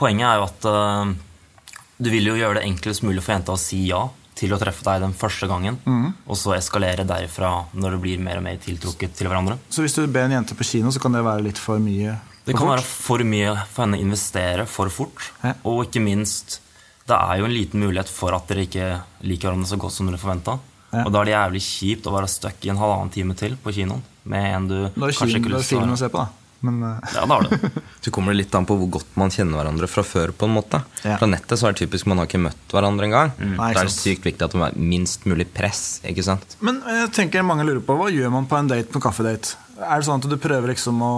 Poenget 0.00 0.28
er 0.28 0.40
jo 0.40 0.46
at 0.46 0.68
uh, 0.68 1.82
du 2.00 2.08
vil 2.12 2.30
jo 2.30 2.38
gjøre 2.38 2.58
det 2.58 2.66
enklest 2.68 3.04
mulig 3.04 3.24
for 3.24 3.36
jenta 3.36 3.56
å 3.56 3.60
si 3.60 3.82
ja 3.90 4.06
til 4.36 4.52
å 4.52 4.58
treffe 4.60 4.84
deg 4.84 5.00
den 5.00 5.14
første 5.16 5.48
gangen, 5.48 5.78
og 6.26 6.36
så 6.36 6.54
eskalere 6.58 7.06
derifra 7.08 7.50
når 7.72 7.96
det 7.96 8.00
blir 8.02 8.20
mer 8.22 8.40
og 8.40 8.44
mer 8.44 8.58
tiltrukket 8.60 9.16
til 9.16 9.30
hverandre. 9.30 9.56
Så 9.72 9.84
hvis 9.84 9.96
du 9.96 10.04
ber 10.04 10.28
en 10.28 10.36
jente 10.36 10.56
på 10.58 10.66
kino, 10.68 10.92
så 10.92 11.00
kan 11.00 11.16
det 11.16 11.24
være 11.24 11.46
litt 11.48 11.60
for 11.60 11.80
mye? 11.82 12.18
Det 12.46 12.54
kan 12.54 12.62
fort? 12.62 12.74
være 12.74 12.86
for 12.86 13.26
mye 13.26 13.56
for 13.72 13.86
henne 13.86 13.98
å 13.98 14.04
investere 14.04 14.68
for 14.70 14.92
fort. 14.92 15.30
Hæ? 15.42 15.56
Og 15.66 15.86
ikke 15.88 16.04
minst, 16.04 16.60
det 17.08 17.16
er 17.16 17.40
jo 17.40 17.48
en 17.48 17.56
liten 17.56 17.82
mulighet 17.82 18.12
for 18.12 18.36
at 18.36 18.46
dere 18.50 18.66
ikke 18.68 18.90
liker 19.26 19.48
hverandre 19.48 19.72
så 19.72 19.80
godt 19.80 19.96
som 19.96 20.10
dere 20.10 20.20
forventa. 20.20 20.58
Og 20.96 21.10
da 21.12 21.20
er 21.20 21.28
det 21.28 21.34
jævlig 21.34 21.62
kjipt 21.66 22.06
å 22.06 22.14
være 22.14 22.30
stuck 22.30 22.62
i 22.64 22.70
en 22.72 22.78
halvannen 22.80 23.10
time 23.12 23.34
til 23.36 23.56
på 23.60 23.74
kinoen 23.74 24.04
med 24.26 24.46
en 24.50 24.68
du 24.70 24.76
kanskje 24.96 25.40
ikke 25.40 25.52
lyst 25.52 25.72
til 25.74 25.82
å 25.82 25.98
se 25.98 26.08
på, 26.10 26.22
da. 26.22 26.45
Men 26.66 26.82
eh, 26.82 27.14
Ja, 27.14 27.24
det 27.24 27.32
har 27.34 27.46
du 27.46 27.54
det. 27.54 27.82
Så 28.06 28.12
kommer 28.14 28.34
det 28.34 28.42
litt 28.44 28.54
an 28.58 28.66
på 28.68 28.76
hvor 28.80 28.90
godt 28.98 29.16
man 29.18 29.32
kjenner 29.34 29.60
hverandre 29.60 29.88
fra 29.90 30.04
før. 30.06 30.32
på 30.36 30.48
en 30.48 30.54
måte 30.56 30.82
Ja. 31.04 31.16
Fra 31.20 31.28
nettet 31.30 31.58
så 31.60 31.68
er 31.68 31.74
det 31.76 31.84
typisk 31.84 32.06
man 32.10 32.20
har 32.22 32.28
ikke 32.28 32.42
møtt 32.42 32.74
hverandre 32.74 33.06
engang. 33.08 33.32
Mm. 33.38 33.56
Da 33.58 33.68
er 33.72 33.88
det 33.88 33.94
sykt 33.94 34.26
viktig 34.26 34.44
at 34.46 34.54
det 34.56 34.62
er 34.68 34.78
minst 34.94 35.26
mulig 35.26 35.46
press. 35.54 36.00
ikke 36.06 36.24
sant? 36.26 36.56
Men 36.60 36.82
jeg 36.86 37.12
tenker 37.16 37.46
mange 37.46 37.66
lurer 37.66 37.82
på, 37.84 37.96
hva 37.98 38.10
gjør 38.12 38.32
man 38.34 38.48
på 38.50 38.58
en 38.58 38.70
date 38.72 38.90
på 38.92 39.02
kaffedate? 39.02 39.56
Er 39.80 40.00
det 40.00 40.06
sånn 40.08 40.22
at 40.22 40.30
du 40.30 40.36
prøver 40.40 40.72
liksom 40.72 41.02
å 41.04 41.12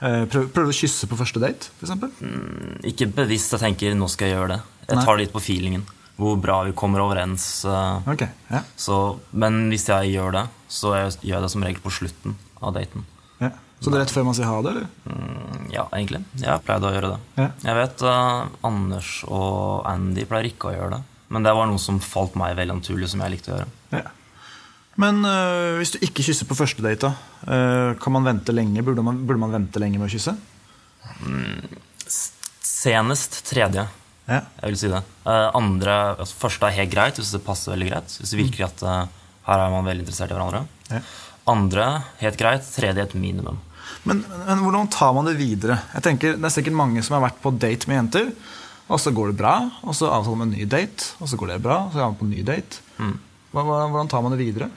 eh, 0.00 0.24
prøver, 0.30 0.48
prøver 0.54 0.72
å 0.72 0.78
kysse 0.78 1.08
på 1.10 1.18
første 1.18 1.42
date, 1.42 1.70
for 1.78 1.88
eksempel? 1.88 2.10
Ikke 2.88 3.08
bevisst 3.12 3.52
jeg 3.56 3.62
tenker 3.62 3.94
nå 3.98 4.08
skal 4.12 4.30
jeg 4.30 4.36
gjøre 4.38 4.54
det. 4.56 4.60
Jeg 4.86 4.96
Nei. 5.00 5.04
tar 5.04 5.16
det 5.16 5.26
litt 5.26 5.34
på 5.34 5.42
feelingen. 5.44 5.84
Hvor 6.16 6.38
bra 6.40 6.62
vi 6.64 6.72
kommer 6.72 7.02
overens. 7.04 7.44
Okay, 8.08 8.30
ja. 8.48 8.62
Så, 8.80 9.18
men 9.36 9.66
hvis 9.68 9.84
jeg 9.90 10.14
gjør 10.14 10.32
det, 10.38 10.44
så 10.72 10.94
gjør 10.96 11.10
jeg 11.34 11.42
det 11.44 11.50
som 11.52 11.64
regel 11.66 11.82
på 11.84 11.92
slutten 11.92 12.38
av 12.64 12.72
daten. 12.78 13.04
Så 13.80 13.90
det 13.92 13.98
er 13.98 14.04
rett 14.06 14.12
før 14.14 14.24
man 14.26 14.36
sier 14.36 14.48
ha 14.48 14.60
det, 14.64 14.72
eller? 14.72 14.86
Mm, 15.04 15.66
Ja, 15.74 15.84
egentlig. 15.92 16.22
Jeg 16.40 16.62
pleide 16.64 16.88
å 16.88 16.92
gjøre 16.94 17.10
det. 17.12 17.18
Ja. 17.42 17.48
Jeg 17.66 17.76
vet 17.76 18.04
uh, 18.06 18.46
Anders 18.64 19.10
og 19.28 19.82
Andy 19.90 20.24
pleier 20.28 20.48
ikke 20.48 20.70
å 20.70 20.74
gjøre 20.76 20.96
det. 20.96 21.00
Men 21.34 21.44
det 21.44 21.52
var 21.58 21.68
noe 21.68 21.82
som 21.82 21.98
falt 22.00 22.36
meg 22.38 22.54
veldig 22.56 22.78
naturlig, 22.78 23.10
som 23.12 23.20
jeg 23.24 23.34
likte 23.34 23.52
å 23.52 23.58
gjøre. 23.58 23.74
Ja. 23.98 24.04
Men 25.02 25.20
uh, 25.26 25.76
hvis 25.76 25.92
du 25.92 25.98
ikke 26.06 26.24
kysser 26.24 26.48
på 26.48 26.56
første 26.56 26.80
date, 26.86 27.10
da, 27.10 27.50
øh, 27.52 27.90
kan 28.00 28.14
man 28.16 28.24
vente 28.24 28.54
lenge? 28.54 28.80
Burde 28.86 29.04
man, 29.04 29.18
burde 29.28 29.42
man 29.42 29.52
vente 29.52 29.82
lenge 29.82 30.00
med 30.00 30.08
å 30.08 30.14
kysse? 30.14 30.32
Senest 32.64 33.42
tredje. 33.50 33.84
Ja. 34.26 34.40
Jeg 34.62 34.72
vil 34.72 34.80
si 34.80 34.88
det. 34.90 35.02
Andre, 35.28 35.98
altså 36.16 36.40
Første 36.46 36.70
er 36.70 36.78
helt 36.80 36.94
greit, 36.94 37.20
hvis 37.20 37.34
det 37.34 37.44
passer 37.44 37.74
veldig 37.74 37.90
greit. 37.90 38.16
Hvis 38.22 38.32
det 38.32 38.40
virker 38.40 38.66
at 38.70 38.86
her 39.46 39.62
er 39.66 39.74
man 39.74 39.86
veldig 39.86 40.06
interessert 40.06 40.32
i 40.32 40.38
hverandre. 40.38 40.64
Ja. 40.90 41.02
Andre 41.46 41.86
helt 42.20 42.38
greit. 42.40 42.66
Tredje 42.74 43.04
et 43.06 43.16
minimum. 43.18 43.60
Men, 44.06 44.22
men 44.46 44.62
hvordan 44.62 44.88
tar 44.90 45.12
man 45.14 45.26
det 45.28 45.36
videre? 45.38 45.78
Jeg 45.94 46.04
tenker, 46.06 46.38
Det 46.38 46.48
er 46.48 46.54
sikkert 46.54 46.78
mange 46.78 47.02
som 47.06 47.16
har 47.18 47.28
vært 47.28 47.38
på 47.42 47.52
date 47.54 47.90
med 47.90 48.00
jenter, 48.00 48.32
og 48.86 49.00
så 49.02 49.10
går 49.14 49.32
det 49.32 49.38
bra, 49.40 49.54
og 49.82 49.94
så 49.98 50.10
avtaler 50.14 50.40
man 50.42 50.52
en 50.52 50.58
ny 50.58 50.66
date, 50.70 51.12
og 51.18 51.30
så 51.30 51.38
går 51.38 51.54
det 51.54 51.62
bra, 51.64 51.78
og 51.86 51.94
så 51.94 52.02
er 52.02 52.10
man 52.10 52.18
på 52.18 52.26
en 52.26 52.34
ny 52.34 52.42
date. 52.46 52.82
Mm. 52.98 53.16
hvordan, 53.54 53.94
hvordan 53.94 54.10
tar 54.12 54.22
man 54.26 54.34
det 54.34 54.42
videre? 54.42 54.70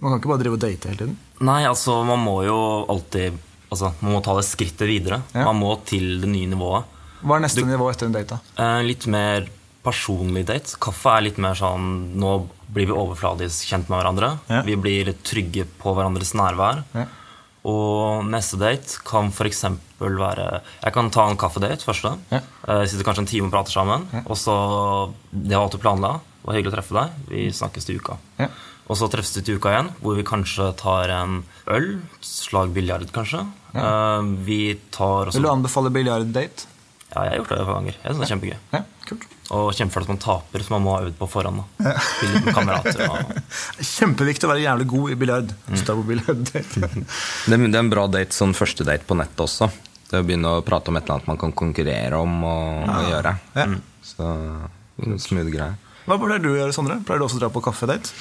Man 0.00 0.10
kan 0.10 0.20
ikke 0.20 0.32
bare 0.32 0.42
drive 0.42 0.56
og 0.56 0.62
date 0.64 0.90
hele 0.90 1.00
tiden. 1.00 1.18
Nei, 1.44 1.60
altså, 1.68 1.98
man 2.08 2.22
må 2.24 2.38
jo 2.46 2.56
alltid 2.90 3.36
altså, 3.70 3.92
Man 4.00 4.16
må 4.16 4.22
ta 4.24 4.34
det 4.38 4.46
skrittet 4.48 4.88
videre. 4.90 5.20
Ja. 5.34 5.46
Man 5.50 5.60
må 5.62 5.74
til 5.86 6.18
det 6.22 6.30
nye 6.30 6.50
nivået. 6.50 6.90
Hva 7.24 7.38
er 7.38 7.44
neste 7.46 7.64
nivå 7.64 7.88
etter 7.90 8.10
en 8.10 8.16
date? 8.16 8.36
da? 8.36 8.64
Eh, 8.64 8.80
litt 8.88 9.06
mer 9.10 9.46
personlig 9.84 10.46
date. 10.48 10.76
Kaffe 10.82 11.12
er 11.18 11.26
litt 11.28 11.38
mer 11.42 11.54
sånn 11.58 12.14
Nå 12.18 12.32
blir 12.74 12.88
vi 12.90 12.96
overfladisk 12.96 13.68
kjent 13.70 13.90
med 13.92 14.00
hverandre. 14.00 14.32
Ja. 14.50 14.62
Vi 14.66 14.74
blir 14.80 15.12
trygge 15.26 15.66
på 15.80 15.92
hverandres 15.94 16.32
nærvær. 16.34 16.82
Ja. 16.96 17.04
Og 17.64 18.26
neste 18.28 18.58
date 18.60 18.98
kan 19.08 19.30
f.eks. 19.32 19.62
være 20.00 20.46
Jeg 20.82 20.92
kan 20.92 21.08
ta 21.14 21.28
en 21.30 21.38
kaffedate 21.40 21.86
første. 21.86 22.16
Ja. 22.34 22.42
Eh, 22.68 22.84
Sitter 22.90 23.06
kanskje 23.06 23.24
en 23.24 23.30
time 23.30 23.48
og 23.48 23.54
prater 23.54 23.72
sammen. 23.72 24.04
Og 24.26 24.36
så 24.36 24.56
Det 25.32 25.54
var 25.56 25.64
alt 25.68 25.72
du 25.78 25.80
planla. 25.80 26.14
Det 26.42 26.48
var 26.50 26.58
hyggelig 26.58 26.74
å 26.74 26.76
treffe 26.76 26.98
deg. 26.98 27.14
Vi 27.30 27.46
snakkes 27.56 27.86
til 27.88 28.00
uka. 28.02 28.18
Ja. 28.42 28.50
Og 28.84 28.98
så 29.00 29.08
treffes 29.08 29.32
vi 29.38 29.40
til 29.46 29.56
uka 29.56 29.70
igjen, 29.72 29.86
hvor 30.04 30.18
vi 30.18 30.26
kanskje 30.28 30.66
tar 30.76 31.08
en 31.08 31.38
øl. 31.72 31.86
Slag 32.20 32.74
biljard, 32.76 33.06
kanskje. 33.16 33.40
Eh, 33.72 34.22
Vi 34.44 34.74
tar 34.92 35.30
også 35.30 35.38
Vil 35.40 35.46
du 35.48 35.52
anbefale 35.54 35.90
biljarddate? 35.94 36.66
Ja, 37.14 37.22
jeg 37.28 37.30
har 37.30 37.36
gjort 37.38 37.52
det 37.52 37.58
et 37.60 37.66
par 37.68 37.76
ganger. 37.78 37.94
Jeg 38.02 38.04
synes 38.10 38.20
det 38.20 38.26
er 38.26 38.32
kjempegøy. 38.34 38.58
Ja, 38.74 38.80
kult. 39.08 39.24
Og 39.54 39.68
kjempefælt 39.76 40.06
at 40.08 40.12
man 40.14 40.20
taper, 40.24 40.62
så 40.64 40.72
man 40.74 40.82
må 40.82 40.94
ha 40.96 41.02
øvd 41.04 41.16
på 41.20 41.28
forhånd. 41.30 41.60
da. 41.78 41.92
Spille 42.08 42.40
med 42.46 42.54
kamerater. 42.56 43.02
Og... 43.06 43.34
Kjempeviktig 43.94 44.48
å 44.48 44.52
være 44.54 44.64
jævlig 44.64 44.86
god 44.94 45.12
i 45.14 45.18
biljard. 45.20 45.52
Mm. 45.68 45.76
Det, 47.46 47.54
er- 47.54 47.66
det 47.68 47.74
er 47.74 47.82
en 47.82 47.92
bra 47.92 48.06
date, 48.10 48.34
sånn 48.34 48.54
første 48.56 48.86
date 48.88 49.06
på 49.06 49.16
nettet 49.20 49.44
også. 49.46 49.68
Det 50.10 50.20
å 50.20 50.26
begynne 50.26 50.56
å 50.58 50.64
prate 50.66 50.90
om 50.92 50.98
et 50.98 51.04
eller 51.06 51.18
annet 51.20 51.30
man 51.32 51.40
kan 51.40 51.52
konkurrere 51.56 52.18
om 52.20 52.34
og, 52.44 52.88
og 52.88 53.08
gjøre. 53.12 53.34
Ja. 53.56 53.68
Så 54.04 54.28
en 55.04 55.18
smooth 55.22 55.50
greie. 55.52 55.74
Hva 56.04 56.18
pleier 56.20 56.42
du 56.44 56.50
å 56.52 56.58
gjøre, 56.58 56.74
Sondre? 56.76 56.98
Pleier 57.06 57.22
du 57.22 57.24
også 57.28 57.38
å 57.38 57.44
dra 57.46 57.48
på 57.52 57.62
kaffedate? 57.64 58.12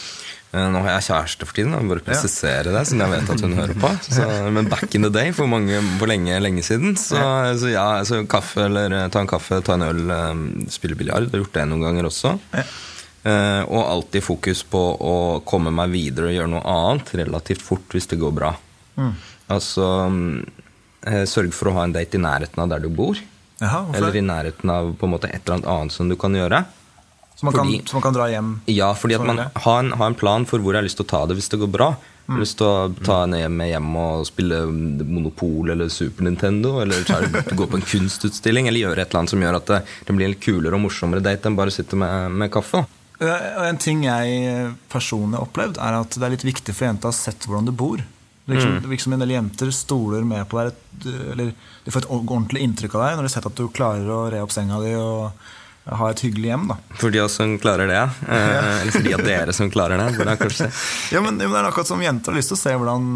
Eh, 0.53 0.67
Nå 0.69 0.83
har 0.85 0.91
jeg 0.99 1.07
kjæreste 1.09 1.47
for 1.49 1.57
tiden, 1.57 1.73
jeg 1.73 1.89
bare 1.89 2.03
presisere 2.05 2.73
det, 2.75 2.83
siden 2.85 3.01
jeg 3.01 3.13
vet 3.15 3.31
at 3.33 3.41
hun 3.41 3.55
hører 3.57 3.77
på. 3.81 3.89
Så, 4.05 4.27
men 4.53 4.69
back 4.69 4.93
in 4.93 5.01
the 5.07 5.09
day, 5.13 5.31
for, 5.33 5.49
mange, 5.49 5.79
for 5.97 6.11
lenge, 6.11 6.37
lenge 6.45 6.61
siden, 6.65 6.93
så, 6.99 7.17
så 7.57 7.71
ja, 7.73 7.87
så 8.05 8.21
kaffe 8.29 8.67
eller 8.67 8.93
ta 9.13 9.23
en 9.23 9.29
kaffe, 9.31 9.61
ta 9.65 9.73
en 9.79 9.87
øl, 9.87 10.03
eh, 10.13 10.43
spille 10.73 10.97
biljard. 10.99 11.31
Har 11.33 11.41
gjort 11.41 11.57
det 11.57 11.65
noen 11.71 11.85
ganger 11.87 12.09
også. 12.11 12.35
Ja. 12.53 12.65
Eh, 13.23 13.61
og 13.71 13.81
alltid 13.87 14.25
fokus 14.25 14.61
på 14.67 14.79
å 14.99 15.15
komme 15.47 15.71
meg 15.71 15.93
videre 15.95 16.27
og 16.29 16.35
gjøre 16.35 16.51
noe 16.51 16.63
annet 16.67 17.13
relativt 17.21 17.63
fort 17.63 17.93
hvis 17.95 18.09
det 18.11 18.19
går 18.19 18.33
bra. 18.35 18.49
Altså 19.53 19.85
eh, 21.07 21.23
sørg 21.29 21.53
for 21.55 21.71
å 21.71 21.77
ha 21.79 21.85
en 21.87 21.95
date 21.95 22.19
i 22.19 22.21
nærheten 22.23 22.61
av 22.61 22.69
der 22.75 22.83
du 22.83 22.89
bor. 22.93 23.17
Jaha, 23.63 23.85
Eller 23.95 24.17
i 24.19 24.23
nærheten 24.25 24.69
av 24.73 24.91
på 24.99 25.07
en 25.07 25.13
måte 25.15 25.29
et 25.31 25.39
eller 25.45 25.61
annet 25.61 25.69
annet 25.71 25.95
som 25.95 26.09
du 26.11 26.17
kan 26.19 26.35
gjøre. 26.35 26.61
Så 27.35 27.45
man, 27.45 27.53
kan, 27.53 27.65
fordi- 27.65 27.83
så 27.89 27.93
man 27.97 28.01
kan 28.01 28.13
dra 28.13 28.27
hjem? 28.29 28.49
Ja, 28.67 28.93
fordi 28.93 29.15
at 29.15 29.25
man 29.25 29.37
har 29.55 29.79
en, 29.79 29.91
har 29.91 30.05
en 30.07 30.15
plan 30.15 30.45
for 30.45 30.59
hvor 30.59 30.73
jeg 30.73 30.81
har 30.83 30.87
lyst 30.87 30.97
til 31.01 31.05
å 31.05 31.09
ta 31.09 31.25
det 31.25 31.35
hvis 31.37 31.49
det 31.49 31.59
går 31.59 31.71
bra. 31.71 31.89
Jeg 32.23 32.29
Mm. 32.29 32.35
har 32.37 32.41
lyst 32.45 32.57
til 32.57 32.67
å 32.67 33.03
ta 33.03 33.15
henne 33.25 33.49
med 33.51 33.67
hjem 33.73 33.95
og 33.99 34.25
spille 34.25 34.61
Monopol 35.03 35.69
eller 35.73 35.89
Super 35.91 36.23
Nintendo. 36.23 36.79
Eller 36.79 37.03
gå 37.03 37.65
på 37.67 37.75
en 37.75 37.81
kunstutstilling 37.83 38.67
eller 38.69 38.79
gjøre 38.79 39.01
et 39.03 39.09
eller 39.09 39.19
annet 39.23 39.29
som 39.33 39.41
gjør 39.43 39.55
at 39.59 39.65
det, 39.65 39.79
det 40.07 40.15
blir 40.15 40.29
en 40.29 40.35
kulere 40.39 40.77
og 40.77 40.85
morsommere 40.85 41.21
date 41.25 41.49
enn 41.49 41.57
bare 41.57 41.67
å 41.73 41.75
sitte 41.75 41.97
med, 41.99 42.31
med 42.31 42.51
kaffe. 42.53 42.85
En 43.19 43.77
ting 43.77 44.03
jeg 44.03 44.73
personlig 44.91 45.37
har 45.37 45.45
opplevd, 45.47 45.77
er 45.77 45.99
at 45.99 46.15
det 46.15 46.23
er 46.23 46.33
litt 46.37 46.47
viktig 46.47 46.73
for 46.75 46.87
jenta 46.87 47.09
å 47.09 47.11
ha 47.11 47.17
sett 47.17 47.45
hvordan 47.47 47.65
du 47.65 47.71
bor. 47.75 47.99
Liksom, 48.47 48.55
mm. 48.55 48.61
som- 48.61 48.79
det 48.83 48.89
virker 48.91 49.03
som 49.03 49.13
en 49.13 49.19
del 49.23 49.29
jenter 49.35 49.71
stoler 49.71 50.23
mer 50.27 50.45
på 50.45 50.59
deg, 50.63 50.73
eller 51.31 51.53
de 51.85 51.91
får 51.91 52.03
et 52.03 52.09
ordentlig 52.09 52.63
inntrykk 52.63 52.95
av 52.95 53.03
deg 53.03 53.17
når 53.17 53.23
de 53.27 53.29
har 53.29 53.35
sett 53.35 53.45
at 53.51 53.55
du 53.59 53.67
klarer 53.69 54.07
å 54.07 54.31
re 54.31 54.39
opp 54.43 54.51
senga 54.51 54.79
di 54.83 54.95
og 54.95 55.31
ha 55.89 56.09
et 56.09 56.21
hyggelig 56.23 56.51
hjem. 56.53 56.67
da. 56.71 56.77
For 56.99 57.11
de 57.13 57.23
som 57.31 57.57
klarer 57.59 57.89
det. 57.91 58.03
Eh, 58.29 58.81
eller 58.81 58.93
for 58.95 59.03
de 59.07 59.15
av 59.17 59.23
dere 59.25 59.55
som 59.55 59.71
klarer 59.71 59.99
det. 59.99 60.11
jeg 60.23 60.39
kanskje. 60.45 60.69
Ja, 61.11 61.21
men, 61.21 61.35
men 61.35 61.51
Det 61.51 61.59
er 61.59 61.69
akkurat 61.71 61.89
som 61.91 62.03
jenter 62.03 62.31
har 62.31 62.39
lyst 62.39 62.53
til 62.53 62.59
å 62.59 62.63
se 62.63 62.77
hvordan 62.79 63.09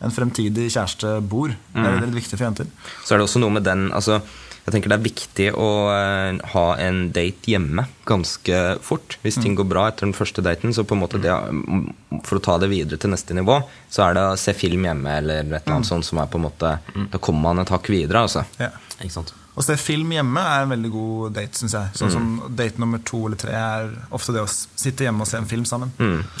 en 0.00 0.12
fremtidig 0.14 0.70
kjæreste 0.72 1.16
bor. 1.28 1.52
Det 1.72 1.88
er 1.88 1.98
litt 2.04 2.22
viktig 2.22 2.38
for 2.38 2.46
jenter. 2.48 2.68
Så 3.04 3.14
er 3.14 3.20
det 3.20 3.26
også 3.28 3.42
noe 3.42 3.52
med 3.52 3.66
den 3.68 3.90
altså, 3.92 4.20
Jeg 4.64 4.72
tenker 4.74 4.92
det 4.92 4.96
er 4.98 5.04
viktig 5.04 5.46
å 5.56 5.68
eh, 5.92 6.38
ha 6.52 6.64
en 6.84 7.02
date 7.16 7.52
hjemme 7.52 7.86
ganske 8.08 8.60
fort. 8.84 9.16
Hvis 9.24 9.40
ting 9.40 9.56
går 9.58 9.68
bra 9.68 9.86
etter 9.88 10.06
den 10.06 10.16
første 10.16 10.44
daten, 10.44 10.72
så 10.76 10.84
på 10.84 10.96
en 10.96 11.02
måte 11.02 11.20
det, 11.20 11.32
mm, 11.32 12.20
for 12.28 12.38
å 12.40 12.44
ta 12.44 12.58
det 12.60 12.68
videre 12.72 13.00
til 13.00 13.12
neste 13.12 13.36
nivå, 13.36 13.60
så 13.92 14.06
er 14.08 14.16
det 14.16 14.26
å 14.28 14.38
se 14.40 14.54
film 14.56 14.84
hjemme 14.88 15.16
eller 15.22 15.40
et 15.40 15.48
eller 15.48 15.76
annet 15.78 15.88
sånt 15.88 16.06
som 16.08 16.20
er 16.20 16.28
på 16.30 16.40
en 16.40 16.48
måte 16.48 16.76
Da 17.12 17.20
kommer 17.20 17.48
man 17.48 17.64
et 17.64 17.72
hakk 17.72 17.88
videre, 17.92 18.24
altså. 18.28 18.44
Ja. 18.60 18.72
Ikke 19.00 19.16
sant? 19.16 19.32
Å 19.58 19.62
se 19.66 19.76
film 19.76 20.12
hjemme 20.14 20.40
er 20.40 20.62
en 20.62 20.70
veldig 20.72 20.90
god 20.94 21.32
date, 21.34 21.58
syns 21.58 21.72
jeg. 21.74 21.88
Sånn 21.98 22.12
som 22.14 22.26
Date 22.56 22.78
nummer 22.78 22.98
to 23.04 23.26
eller 23.26 23.36
tre 23.40 23.50
er 23.52 23.90
ofte 24.14 24.32
det 24.32 24.44
å 24.44 24.48
sitte 24.48 25.04
hjemme 25.04 25.22
og 25.26 25.28
se 25.28 25.36
en 25.40 25.46
film 25.50 25.64
sammen. 25.68 25.90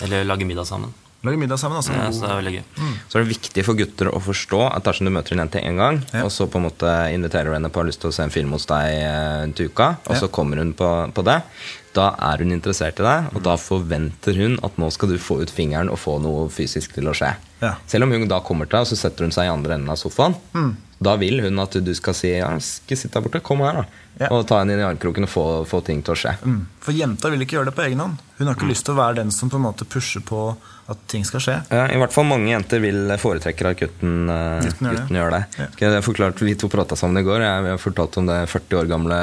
Eller 0.02 0.24
lage 0.24 0.46
middag 0.46 0.64
sammen. 0.70 0.92
Lage 1.26 1.36
middag 1.36 1.58
sammen. 1.60 1.76
også. 1.82 1.92
Ja, 1.92 2.06
en 2.06 2.14
så 2.16 2.22
det 2.22 2.30
er 2.30 2.38
veldig 2.38 2.52
gøy. 2.54 2.94
Så 3.10 3.18
er 3.18 3.24
det 3.26 3.32
viktig 3.34 3.64
for 3.66 3.74
gutter 3.76 4.08
å 4.08 4.20
forstå 4.24 4.60
at 4.72 4.86
dersom 4.86 5.04
du 5.04 5.12
møter 5.12 5.34
en 5.34 5.42
jente 5.42 5.60
én 5.60 5.76
gang, 5.76 5.98
Ja. 6.14 6.22
og 6.24 6.30
så 6.32 6.46
på 6.48 6.56
en 6.56 6.64
måte 6.70 6.88
inviterer 7.12 7.44
du 7.50 7.52
henne 7.58 7.68
på 7.68 7.82
har 7.82 7.84
lyst 7.90 8.00
til 8.00 8.08
å 8.08 8.14
se 8.14 8.22
en 8.22 8.30
film 8.32 8.52
hos 8.52 8.64
deg 8.64 9.02
en 9.04 9.52
til 9.52 9.68
uka, 9.68 9.98
og 10.06 10.14
Ja. 10.14 10.20
så 10.22 10.30
kommer 10.30 10.56
hun 10.56 10.72
på, 10.72 11.12
på 11.12 11.22
det, 11.24 11.42
da 11.92 12.14
er 12.16 12.38
hun 12.38 12.52
interessert 12.56 13.00
i 13.00 13.02
deg, 13.04 13.34
og 13.36 13.42
da 13.42 13.56
forventer 13.56 14.34
hun 14.38 14.58
at 14.64 14.78
nå 14.78 14.90
skal 14.90 15.10
du 15.10 15.18
få 15.18 15.42
ut 15.42 15.50
fingeren 15.50 15.90
og 15.90 15.98
få 15.98 16.18
noe 16.22 16.48
fysisk 16.48 16.94
til 16.94 17.04
å 17.04 17.12
skje. 17.12 17.34
Ja. 17.60 17.74
Selv 17.86 18.04
om 18.04 18.12
hun 18.12 18.26
da 18.26 18.40
kommer 18.40 18.64
til 18.64 18.78
deg, 18.78 18.86
og 18.86 18.86
så 18.86 18.96
setter 18.96 19.24
hun 19.26 19.32
seg 19.32 19.44
i 19.44 19.52
andre 19.52 19.74
enden 19.74 19.90
av 19.90 19.96
sofaen, 20.00 20.34
Mm. 20.54 20.76
Da 21.00 21.14
vil 21.16 21.40
hun 21.40 21.62
at 21.62 21.78
du 21.80 21.92
skal 21.96 22.16
si 22.16 22.30
ja, 22.34 22.50
ikke 22.60 22.98
sitt 22.98 23.14
der 23.14 23.24
borte, 23.24 23.40
kom 23.44 23.62
her, 23.64 23.80
da. 23.80 24.00
Ja. 24.20 24.28
Og 24.36 24.44
ta 24.48 24.58
henne 24.60 24.74
inn 24.76 24.82
i 24.82 24.84
armkroken 24.84 25.24
og 25.24 25.30
få, 25.32 25.44
få 25.68 25.80
ting 25.86 26.02
til 26.04 26.12
å 26.12 26.18
skje. 26.22 26.34
Mm. 26.44 26.58
For 26.84 26.92
jenta 26.96 27.30
vil 27.32 27.46
ikke 27.46 27.56
gjøre 27.56 27.70
det 27.70 27.76
på 27.78 27.86
egen 27.86 28.02
hånd. 28.04 28.20
Hun 28.36 28.50
har 28.50 28.58
ikke 28.58 28.68
lyst 28.68 28.84
til 28.84 28.92
å 28.92 29.00
være 29.00 29.22
den 29.22 29.32
som 29.32 29.48
på 29.48 29.56
en 29.56 29.64
måte 29.64 29.88
pusher 29.88 30.20
på 30.20 30.50
at 30.90 31.00
ting 31.10 31.24
skal 31.24 31.40
skje. 31.44 31.54
Ja, 31.70 31.84
I 31.92 31.98
hvert 32.00 32.12
fall 32.14 32.26
mange 32.26 32.50
jenter 32.50 32.80
vil 32.82 33.12
foretrekker 33.20 33.68
at 33.70 33.78
gutten, 33.80 34.28
eh, 34.30 34.64
Gutten 34.66 34.88
gjør 34.88 34.96
det. 34.98 35.04
gjør 35.18 35.30
det. 35.36 35.42
Ja. 35.80 36.00
Forklart, 36.02 36.40
Vi 36.42 36.54
to 36.58 36.68
prata 36.72 36.96
sammen 36.98 37.20
i 37.22 37.26
går. 37.26 37.40
Jeg, 37.46 37.64
jeg 37.70 37.80
fortalte 37.82 38.18
om 38.22 38.26
det 38.26 38.38
40 38.50 38.78
år 38.80 38.88
gamle 38.90 39.18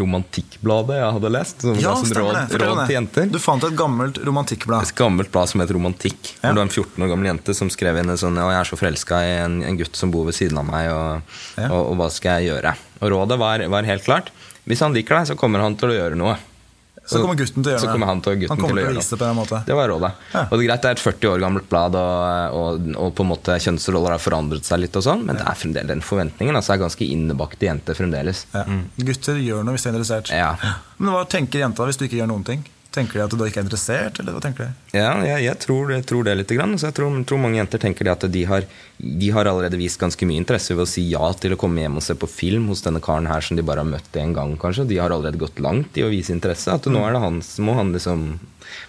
romantikkbladet 0.00 0.98
jeg 1.00 1.12
hadde 1.16 1.30
lest. 1.34 1.64
Som 1.64 1.78
Ja, 1.80 1.94
var 1.94 2.04
sånn 2.04 2.16
råd, 2.20 2.54
råd 2.62 2.82
til 2.86 2.96
jenter. 2.96 3.30
Du 3.32 3.38
fant 3.42 3.64
et 3.66 3.76
gammelt 3.78 4.20
romantikkblad. 4.26 4.82
Et 4.88 4.94
gammelt 4.98 5.30
blad 5.34 5.48
som 5.50 5.60
het 5.64 5.70
Romantikk. 5.70 6.34
Ja. 6.42 6.50
Det 6.50 6.56
var 6.58 6.66
en 6.66 6.72
14 6.74 7.04
år 7.04 7.10
gammel 7.14 7.30
jente 7.30 7.54
som 7.56 7.70
skrev 7.72 7.98
inn 8.00 8.10
en 8.10 8.20
sånn 8.20 8.36
jeg 8.40 8.58
er 8.60 8.68
så 8.68 8.78
forelska 8.80 9.20
i 9.26 9.32
en, 9.44 9.60
en 9.66 9.76
gutt 9.78 9.96
som 9.96 10.10
bor 10.12 10.24
ved 10.28 10.34
siden 10.36 10.58
av 10.60 10.66
meg, 10.68 10.90
og, 10.92 11.22
Ja. 11.56 11.68
og, 11.70 11.92
og 11.92 11.96
hva 12.00 12.10
skal 12.10 12.40
jeg 12.40 12.50
gjøre? 12.54 12.74
Og 13.00 13.10
rådet 13.14 13.38
var, 13.40 13.66
var 13.72 13.82
helt 13.88 14.04
klart. 14.04 14.30
Hvis 14.68 14.80
han 14.84 14.92
liker 14.94 15.16
deg, 15.20 15.30
så 15.32 15.36
kommer 15.38 15.62
han 15.64 15.74
til 15.80 15.90
å 15.92 15.96
gjøre 15.96 16.18
noe. 16.20 16.36
Så 17.10 17.20
kommer 17.22 17.38
gutten 17.40 17.64
til 17.64 17.70
å 17.70 17.74
gjøre 17.74 17.82
Så 17.82 17.88
det. 17.88 17.92
kommer 17.96 18.10
han 18.10 18.22
til, 18.24 18.36
gutten 18.40 18.54
Han 18.54 18.62
kommer 18.62 18.80
til 18.80 18.84
å 18.84 18.88
til 18.90 18.96
å 18.96 19.00
vise 19.02 19.10
det 19.16 19.20
på 19.20 19.28
en 19.30 19.38
måte. 19.40 19.60
Det 19.66 19.76
var 19.80 19.90
rådet. 19.92 20.12
Ja. 20.32 20.42
Og 20.46 20.54
det 20.54 20.60
er 20.60 20.66
greit, 20.70 20.82
det 20.84 20.90
er 20.90 20.98
et 20.98 21.04
40 21.04 21.30
år 21.34 21.44
gammelt 21.44 21.68
blad, 21.70 21.98
og, 22.00 22.56
og, 22.60 22.90
og 23.04 23.14
på 23.18 23.26
en 23.26 23.30
måte 23.32 23.58
kjønnsroller 23.66 24.16
har 24.16 24.22
forandret 24.22 24.64
seg 24.70 24.82
litt, 24.84 24.96
og 24.96 25.06
sånn, 25.06 25.24
men 25.28 25.40
det 25.40 25.46
er 25.46 25.58
fremdeles 25.60 25.90
den 25.90 26.04
forventningen. 26.06 26.56
altså 26.56 26.76
er 26.76 26.82
ganske 26.86 27.04
innebakte 27.10 27.66
jenter 27.68 27.98
fremdeles. 27.98 28.46
Ja. 28.54 28.64
Gutter 29.10 29.40
gjør 29.42 29.64
noe 29.66 29.76
hvis 29.76 29.86
de 29.86 29.90
er 29.90 29.96
interessert. 29.98 30.30
Ja. 30.34 30.52
Men 30.98 31.14
hva 31.16 31.24
tenker 31.28 31.64
jenta 31.66 31.86
hvis 31.88 31.98
du 32.00 32.06
ikke 32.06 32.20
gjør 32.22 32.30
noen 32.32 32.46
ting? 32.46 32.62
Tenker 32.90 33.20
de 33.20 33.22
at 33.22 33.34
du 33.38 33.42
ikke 33.46 33.60
er 33.60 33.66
interessert, 33.68 34.16
eller 34.18 34.34
hva 34.34 34.40
tenker 34.42 34.66
de? 34.66 34.96
Ja, 34.98 35.12
jeg, 35.22 35.44
jeg, 35.44 35.58
tror, 35.62 35.92
jeg 35.94 36.02
tror 36.10 36.26
det 36.26 36.32
litt. 36.40 36.54
Grann. 36.58 36.74
Så 36.74 36.88
jeg 36.88 36.96
tror, 36.96 37.14
tror 37.22 37.38
mange 37.38 37.60
jenter 37.60 37.78
tenker 37.82 38.08
det 38.08 38.14
at 38.16 38.26
de 38.34 38.42
har, 38.50 38.66
de 38.98 39.28
har 39.30 39.46
allerede 39.46 39.78
vist 39.78 40.00
ganske 40.00 40.26
mye 40.26 40.42
interesse 40.42 40.74
ved 40.74 40.82
å 40.82 40.90
si 40.90 41.04
ja 41.12 41.30
til 41.38 41.54
å 41.54 41.60
komme 41.60 41.84
hjem 41.84 42.00
og 42.00 42.04
se 42.04 42.16
på 42.18 42.26
film 42.30 42.66
hos 42.72 42.82
denne 42.82 43.02
karen 43.04 43.30
her 43.30 43.46
som 43.46 43.58
de 43.58 43.66
bare 43.66 43.84
har 43.84 43.90
møtt 43.92 44.18
én 44.18 44.34
gang, 44.34 44.56
kanskje. 44.58 44.88
De 44.90 44.98
har 44.98 45.14
allerede 45.14 45.38
gått 45.38 45.62
langt 45.62 45.94
i 46.00 46.02
å 46.02 46.10
vise 46.10 46.34
interesse. 46.34 46.74
At 46.74 46.90
nå 46.90 47.04
er 47.06 47.14
det 47.14 47.22
han 47.22 47.38
som 47.46 47.70
må 47.70 47.78
han 47.78 47.94
liksom 47.94 48.26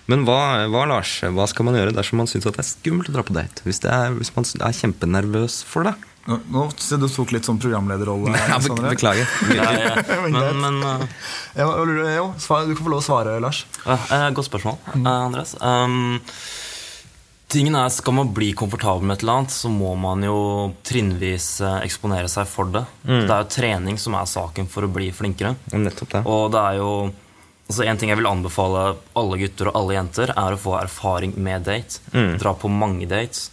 Men 0.09 0.25
hva, 0.25 0.65
hva, 0.69 0.87
Lars, 0.89 1.19
hva 1.21 1.45
skal 1.49 1.69
man 1.69 1.77
gjøre 1.77 1.93
dersom 1.93 2.21
man 2.21 2.29
syns 2.29 2.49
det 2.49 2.57
er 2.57 2.67
skummelt 2.67 3.09
å 3.13 3.19
dra 3.19 3.25
på 3.25 3.37
date? 3.37 3.61
Hvis, 3.65 3.83
det 3.85 3.93
er, 3.93 4.17
hvis 4.17 4.33
man 4.33 4.49
er 4.49 4.79
kjempenervøs 4.81 5.61
for 5.69 5.85
det? 5.85 5.93
Nå, 6.29 6.37
nå 6.53 6.63
du 7.01 7.07
tok 7.09 7.31
litt 7.33 7.47
sånn 7.47 7.59
programlederrolle. 7.61 8.33
Ja, 8.51 8.59
beklager. 8.61 9.27
Men, 10.31 10.59
men 10.61 10.81
uh, 10.85 11.05
Ja, 11.57 11.65
hva 11.65 11.79
lurer 11.85 12.03
du- 12.03 12.15
jo, 12.15 12.25
du 12.37 12.75
kan 12.75 12.85
få 12.85 12.91
lov 12.93 13.01
å 13.01 13.05
svare, 13.05 13.39
Lars. 13.41 13.63
ja, 13.85 13.97
eh, 14.13 14.27
Godt 14.37 14.49
spørsmål, 14.51 14.77
uh, 14.95 15.09
Andreas. 15.25 15.55
Um, 15.59 16.19
tingen 17.51 17.75
er, 17.75 17.89
Skal 17.89 18.13
man 18.15 18.29
bli 18.35 18.51
komfortabel 18.53 19.03
med 19.09 19.17
et 19.17 19.23
eller 19.25 19.41
annet, 19.41 19.51
så 19.55 19.71
må 19.73 19.95
man 19.99 20.21
jo 20.23 20.37
trinnvis 20.87 21.49
eh, 21.65 21.79
eksponere 21.87 22.29
seg 22.31 22.47
for 22.47 22.69
det. 22.71 22.85
Det 23.03 23.25
er 23.27 23.41
jo 23.43 23.49
trening 23.57 23.97
som 23.99 24.15
er 24.15 24.29
saken 24.29 24.69
for 24.71 24.85
å 24.87 24.91
bli 24.93 25.09
flinkere. 25.15 25.55
Nettopp 25.73 26.13
det. 26.15 26.21
Og 26.29 26.51
det 26.53 26.61
er 26.61 26.79
jo 26.79 26.91
altså 27.71 27.85
En 27.87 27.95
ting 27.99 28.09
jeg 28.11 28.19
vil 28.19 28.27
anbefale 28.27 28.79
alle 29.15 29.37
gutter 29.39 29.69
og 29.71 29.77
alle 29.79 29.93
jenter, 29.95 30.31
er 30.35 30.55
å 30.55 30.59
få 30.59 30.73
erfaring 30.81 31.31
med 31.39 31.63
date. 31.63 32.01
Dra 32.41 32.51
på 32.59 32.67
mange 32.67 33.07
dates. 33.07 33.45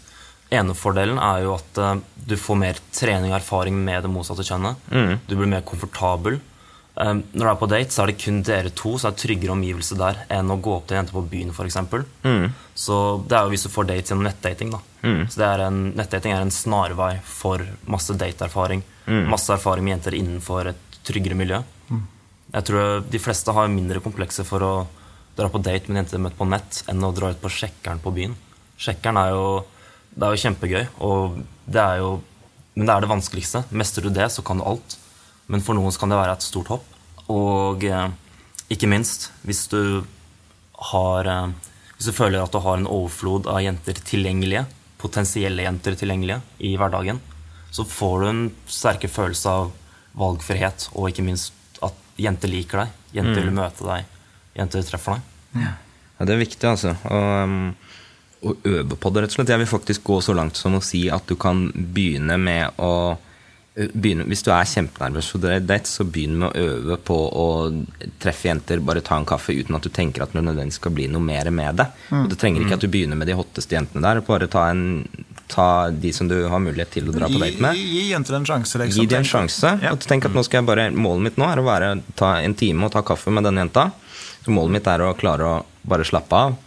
Enefordelen 0.55 1.19
er 1.21 1.43
jo 1.45 1.57
at 1.59 1.81
eh, 1.83 1.97
du 2.29 2.37
får 2.41 2.61
mer 2.61 2.79
trening 2.95 3.33
og 3.33 3.41
erfaring 3.41 3.77
med 3.85 4.07
det 4.07 4.13
motsatte 4.13 4.47
kjønnet. 4.47 4.87
Du 5.29 5.35
blir 5.37 5.51
mer 5.51 5.67
komfortabel. 5.67 6.41
Um, 6.99 7.21
når 7.31 7.45
du 7.45 7.49
er 7.53 7.59
på 7.61 7.67
date, 7.71 7.95
så 7.95 8.03
er 8.03 8.11
det 8.11 8.19
kun 8.19 8.41
dere 8.43 8.73
to, 8.75 8.97
så 8.99 9.07
er 9.07 9.15
det 9.15 9.23
tryggere 9.23 9.55
omgivelse 9.55 9.95
der 10.01 10.25
enn 10.35 10.51
å 10.51 10.57
gå 10.59 10.73
opp 10.75 10.89
til 10.89 10.97
en 10.97 11.05
jente 11.05 11.15
på 11.15 11.23
byen, 11.31 11.53
f.eks. 11.55 11.77
Mm. 12.27 12.49
Så 12.75 12.97
det 13.23 13.37
er 13.39 13.47
jo 13.47 13.53
hvis 13.53 13.67
du 13.69 13.71
får 13.71 13.87
dates 13.93 14.11
gjennom 14.11 14.27
nettdating, 14.27 14.73
da. 14.75 14.81
Så 15.31 15.39
det 15.39 15.47
er 15.47 15.63
en, 15.69 15.79
nettdating 15.95 16.35
er 16.35 16.43
en 16.43 16.51
snarvei 16.51 17.13
for 17.23 17.63
masse 17.87 18.17
dateerfaring. 18.19 18.83
Masse 19.31 19.55
erfaring 19.55 19.87
med 19.87 19.95
jenter 19.95 20.17
innenfor 20.19 20.73
et 20.73 20.99
tryggere 21.07 21.39
miljø. 21.39 21.63
Jeg 22.49 22.67
tror 22.67 23.07
de 23.07 23.21
fleste 23.21 23.55
har 23.55 23.71
mindre 23.73 24.03
komplekser 24.05 24.47
for 24.49 24.65
å 24.65 24.75
dra 25.39 25.49
på 25.53 25.63
date 25.63 25.87
med 25.87 25.95
en 25.95 26.03
jente 26.03 26.21
møtt 26.23 26.37
på 26.39 26.49
nett 26.49 26.83
enn 26.91 27.05
å 27.05 27.13
dra 27.15 27.31
ut 27.31 27.41
på 27.41 27.53
sjekkeren 27.53 28.03
på 28.03 28.13
byen. 28.17 28.35
Sjekkeren 28.81 29.21
er 29.21 29.35
jo, 29.37 29.45
det 30.15 30.27
er 30.27 30.35
jo 30.35 30.43
kjempegøy, 30.45 30.87
og 31.05 31.39
det 31.69 31.83
er 31.83 32.01
jo, 32.03 32.15
men 32.75 32.89
det 32.89 32.95
er 32.95 33.05
det 33.05 33.11
vanskeligste. 33.11 33.65
Mestrer 33.71 34.07
du 34.07 34.13
det, 34.15 34.31
så 34.33 34.45
kan 34.47 34.61
du 34.61 34.67
alt. 34.67 34.97
Men 35.49 35.65
for 35.65 35.77
noen 35.77 35.93
så 35.93 36.03
kan 36.03 36.13
det 36.13 36.21
være 36.21 36.37
et 36.37 36.45
stort 36.45 36.71
hopp. 36.73 36.89
Og 37.33 37.85
eh, 37.85 38.09
ikke 38.73 38.91
minst, 38.91 39.31
hvis 39.49 39.67
du 39.73 40.05
har 40.93 41.29
eh, 41.29 41.49
Hvis 41.99 42.07
du 42.07 42.15
føler 42.15 42.39
at 42.39 42.53
du 42.55 42.61
har 42.63 42.77
en 42.79 42.87
overflod 42.87 43.49
av 43.51 43.59
jenter 43.59 43.97
tilgjengelige, 44.07 44.61
potensielle 45.03 45.65
jenter 45.65 45.97
tilgjengelige, 45.99 46.39
i 46.63 46.77
hverdagen, 46.79 47.19
så 47.75 47.83
får 47.83 48.21
du 48.21 48.27
en 48.29 48.45
sterkere 48.71 49.11
følelse 49.11 49.51
av 49.51 49.73
valgfrihet, 50.19 50.87
og 50.95 51.11
ikke 51.11 51.25
minst 51.27 51.81
at 51.83 51.99
jenter 52.23 52.53
liker 52.53 52.85
deg. 52.85 52.95
Jenter 53.19 53.43
vil 53.43 53.57
møte 53.57 53.83
deg. 53.89 54.07
Jenter 54.61 54.87
treffer 54.87 55.19
deg. 55.19 55.59
Ja, 55.59 56.27
det 56.27 56.37
er 56.37 56.41
viktig, 56.45 56.71
altså. 56.71 56.95
Og 57.11 57.27
um, 57.51 57.59
å 58.43 58.55
øve 58.71 58.97
på 58.97 59.11
det, 59.11 59.23
rett 59.25 59.33
og 59.33 59.39
slett. 59.41 59.55
Jeg 59.55 59.63
vil 59.65 59.71
faktisk 59.71 60.05
gå 60.07 60.21
så 60.23 60.35
langt 60.37 60.59
som 60.59 60.77
å 60.79 60.83
si 60.85 61.07
at 61.11 61.27
du 61.27 61.35
kan 61.41 61.69
begynne 61.75 62.39
med 62.39 62.79
å 62.79 62.93
begynne, 63.79 64.25
Hvis 64.27 64.43
du 64.43 64.51
er 64.51 64.67
kjempenervøs 64.67 65.29
for 65.31 65.45
date, 65.63 65.87
så 65.87 66.03
begynn 66.03 66.39
med 66.41 66.51
å 66.51 66.65
øve 66.67 66.97
på 66.99 67.15
å 67.15 67.47
treffe 68.19 68.49
jenter, 68.51 68.81
bare 68.83 69.05
ta 69.07 69.15
en 69.19 69.27
kaffe 69.29 69.55
uten 69.55 69.77
at 69.79 69.87
du 69.87 69.91
tenker 69.95 70.25
at 70.25 70.35
det 70.35 70.43
nødvendigvis 70.43 70.81
skal 70.81 70.95
bli 70.97 71.07
noe 71.11 71.23
mer 71.23 71.51
med 71.55 71.79
det. 71.79 71.87
Og 72.11 72.29
Det 72.33 72.39
trenger 72.41 72.65
ikke 72.65 72.79
at 72.81 72.87
du 72.87 72.91
begynner 72.91 73.19
med 73.21 73.31
de 73.31 73.37
hotteste 73.39 73.79
jentene 73.79 74.03
der. 74.03 74.23
Bare 74.27 74.51
ta, 74.51 74.67
en, 74.73 75.07
ta 75.47 75.69
de 75.95 76.13
som 76.13 76.27
du 76.31 76.37
har 76.51 76.63
mulighet 76.65 76.91
til 76.97 77.07
å 77.07 77.15
dra 77.15 77.31
på 77.31 77.39
date 77.39 77.63
med. 77.63 77.79
Gi, 77.79 77.87
gi 77.95 78.05
jenter 78.11 78.41
en 78.41 78.49
sjanse. 78.51 78.83
Liksom. 78.83 79.05
Gi 79.05 79.13
dem 79.15 79.23
en 79.23 79.31
sjanse. 79.31 79.75
Ja. 79.85 79.95
Og 79.95 80.03
tenk 80.11 80.27
at 80.27 80.35
nå 80.35 80.43
skal 80.47 80.63
jeg 80.63 80.71
bare, 80.73 80.91
Målet 80.91 81.29
mitt 81.29 81.39
nå 81.39 81.47
er 81.47 81.63
å 81.63 81.69
være, 81.69 81.93
ta 82.19 82.39
en 82.43 82.59
time 82.59 82.89
og 82.89 82.95
ta 82.97 83.05
kaffe 83.07 83.31
med 83.31 83.47
denne 83.47 83.63
jenta. 83.67 83.91
Så 84.43 84.55
målet 84.55 84.81
mitt 84.81 84.91
er 84.91 85.07
å 85.07 85.15
klare 85.19 85.47
å 85.47 85.61
bare 85.87 86.07
slappe 86.09 86.47
av. 86.49 86.59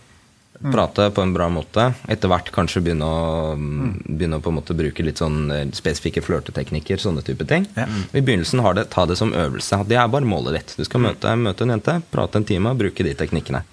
Prate 0.62 1.08
på 1.16 1.24
en 1.24 1.34
bra 1.34 1.48
måte. 1.50 1.88
Etter 2.12 2.30
hvert 2.32 2.52
kanskje 2.54 2.84
begynne 2.86 3.08
å, 3.08 3.56
begynne 3.58 4.38
å 4.38 4.44
på 4.44 4.52
en 4.52 4.60
måte 4.60 4.78
bruke 4.78 5.06
litt 5.06 5.22
sånn 5.22 5.50
eh, 5.54 5.64
spesifikke 5.74 6.24
flørteteknikker. 6.26 7.02
Sånne 7.02 7.24
type 7.26 7.48
ting. 7.50 7.66
Ja. 7.78 7.88
I 8.14 8.22
begynnelsen 8.22 8.62
har 8.62 8.78
det, 8.78 8.90
ta 8.94 9.08
det 9.10 9.18
som 9.20 9.34
øvelse. 9.34 9.82
Det 9.90 9.98
er 9.98 10.12
bare 10.14 10.28
målet 10.28 10.60
ditt. 10.60 10.76
Du 10.78 10.86
skal 10.88 11.04
møte, 11.08 11.34
møte 11.40 11.66
en 11.66 11.76
jente, 11.76 11.98
prate 12.14 12.42
en 12.42 12.48
time, 12.48 12.76
bruke 12.78 13.08
de 13.08 13.16
teknikkene. 13.18 13.66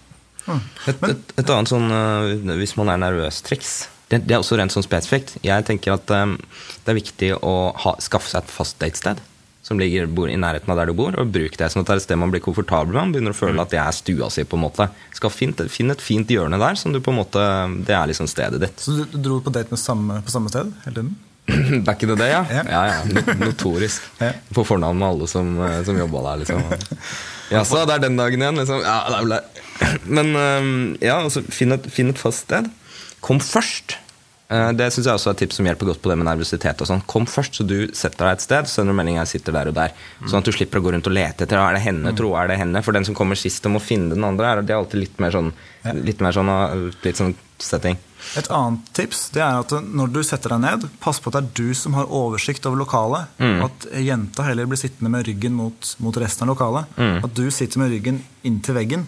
Et, 0.49 0.97
et, 0.97 1.33
et 1.37 1.51
annet 1.53 1.69
sånn, 1.69 1.93
øh, 1.93 2.57
hvis 2.57 2.79
man 2.81 2.89
er 2.95 3.01
nervøs, 3.03 3.43
triks 3.45 3.83
det, 4.09 4.23
det 4.25 4.33
er 4.33 4.41
også 4.41 4.57
rent 4.57 4.73
sånn 4.73 4.87
spesifikt. 4.87 5.35
Jeg 5.45 5.67
tenker 5.69 5.99
at 5.99 6.09
um, 6.17 6.39
det 6.85 6.93
er 6.93 6.97
viktig 6.97 7.35
å 7.45 7.57
ha, 7.85 7.93
skaffe 8.01 8.31
seg 8.31 8.47
et 8.47 8.55
fast 8.55 8.79
datested 8.81 9.21
som 9.69 9.79
ligger 9.81 10.09
i 10.09 10.37
nærheten 10.41 10.73
av 10.73 10.81
der 10.81 10.89
du 10.89 10.97
bor, 10.97 11.13
og 11.21 11.33
bruk 11.33 11.59
det 11.61 11.69
sånn 11.69 11.85
at 11.85 11.91
det 11.91 11.95
er 11.95 12.01
et 12.01 12.07
sted 12.07 12.21
man 12.21 12.33
blir 12.33 12.43
komfortabel 12.45 12.95
med. 12.95 13.01
Man 13.03 13.15
begynner 13.15 13.35
å 13.35 13.39
føle 13.39 13.65
at 13.65 13.75
det 13.75 13.81
er 13.83 13.97
stua 13.97 14.31
si, 14.33 14.47
på 14.49 14.57
en 14.57 14.65
måte. 14.65 14.89
Skal 15.17 15.35
finne, 15.35 15.69
Finn 15.73 15.93
et 15.93 16.05
fint 16.05 16.31
hjørne 16.33 16.61
der, 16.61 16.79
som 16.81 16.95
du 16.95 17.01
på 17.05 17.13
en 17.13 17.19
måte 17.19 17.43
Det 17.85 17.95
er 17.97 18.09
liksom 18.09 18.29
stedet 18.31 18.61
ditt. 18.63 18.81
Så 18.81 18.97
du, 18.97 19.19
dro 19.21 19.41
på 19.45 19.53
date 19.53 19.75
med 19.75 19.81
samme, 19.83 20.21
på 20.25 20.33
samme 20.33 20.53
sted 20.53 20.73
hele 20.87 21.03
tiden? 21.03 21.15
Back 21.87 22.03
in 22.05 22.13
the 22.13 22.17
day, 22.17 22.33
ja. 22.33 22.43
Ja. 22.53 22.65
ja, 22.69 22.83
ja. 22.95 23.37
Notorisk. 23.41 24.09
Ja. 24.23 24.33
På 24.57 24.65
fornavn 24.69 25.01
med 25.01 25.09
alle 25.09 25.29
som, 25.31 25.55
eh, 25.65 25.79
som 25.85 26.01
jobba 26.01 26.25
der, 26.31 26.43
liksom. 26.45 26.65
Jaså, 27.55 27.85
det 27.89 27.97
er 27.97 28.05
den 28.09 28.19
dagen 28.21 28.45
igjen, 28.45 28.61
liksom. 28.61 28.85
Ja, 28.85 28.99
det 29.09 29.21
er 29.21 29.29
vel 29.29 29.37
det. 29.37 29.45
Men 30.19 30.35
ja, 31.05 31.21
altså, 31.23 31.45
finn 31.53 31.77
et, 31.77 31.89
finn 31.93 32.13
et 32.13 32.21
fast 32.21 32.49
sted. 32.49 32.69
Kom 33.25 33.41
først. 33.43 33.99
Eh, 34.51 34.73
Det 34.73 34.93
synes 34.93 35.07
jeg 35.07 35.15
også 35.15 35.29
er 35.31 35.35
et 35.37 35.41
tips 35.45 35.59
som 35.61 35.67
hjelper 35.69 35.91
godt 35.91 36.01
på 36.03 36.09
det 36.09 36.19
med 36.19 36.27
nervøsitet. 36.29 36.81
og 36.81 36.87
sånn. 36.89 37.03
Kom 37.07 37.27
først, 37.27 37.59
så 37.61 37.67
du 37.67 37.89
setter 37.93 38.25
deg 38.25 38.33
et 38.33 38.41
sted, 38.47 38.65
sender 38.67 38.97
melding 38.97 39.17
jeg 39.21 39.29
sitter 39.35 39.53
der 39.53 39.69
og 39.69 39.75
der. 39.75 39.93
Sånn 40.25 40.39
at 40.41 40.45
du 40.45 40.53
slipper 40.53 40.81
å 40.81 40.85
gå 40.87 40.93
rundt 40.93 41.07
og 41.07 41.13
lete 41.13 41.45
etter 41.45 41.59
er 41.59 41.75
det 41.75 41.83
henne, 41.85 42.15
tro 42.17 42.35
er 42.35 42.49
det 42.49 42.59
henne. 42.59 42.83
For 42.83 42.93
den 42.93 43.05
som 43.05 43.15
kommer 43.15 43.37
sist 43.37 43.67
og 43.67 43.73
må 43.77 43.81
finne 43.81 44.15
den 44.15 44.25
andre, 44.25 44.47
er 44.47 44.63
det 44.63 44.75
alltid 44.75 45.01
litt 45.01 45.19
mer 45.21 45.31
sånn, 45.31 45.53
litt 45.95 46.21
mer 46.21 46.33
sånn, 46.33 46.49
uh, 46.49 46.91
litt 47.05 47.17
sånn 47.17 47.35
setting. 47.63 47.99
Et 48.37 48.49
annet 48.53 48.89
tips 48.97 49.29
det 49.35 49.41
er 49.45 49.61
at 49.63 49.73
når 49.85 50.11
du 50.13 50.19
setter 50.27 50.53
deg 50.55 50.63
ned, 50.65 50.87
pass 51.03 51.21
på 51.23 51.31
at 51.31 51.39
det 51.39 51.43
er 51.43 51.69
du 51.71 51.77
som 51.79 51.95
har 51.97 52.11
oversikt 52.15 52.67
over 52.69 52.81
lokalet. 52.83 53.39
At 53.39 53.87
jenta 54.03 54.47
heller 54.47 54.69
blir 54.69 54.81
sittende 54.81 55.13
med 55.13 55.27
ryggen 55.29 55.55
mot, 55.57 55.93
mot 56.03 56.19
resten 56.21 56.47
av 56.47 56.53
lokalet. 56.53 56.99
At 56.99 57.35
du 57.39 57.47
sitter 57.55 57.83
med 57.83 57.93
ryggen 57.95 58.21
inntil 58.49 58.77
veggen. 58.79 59.07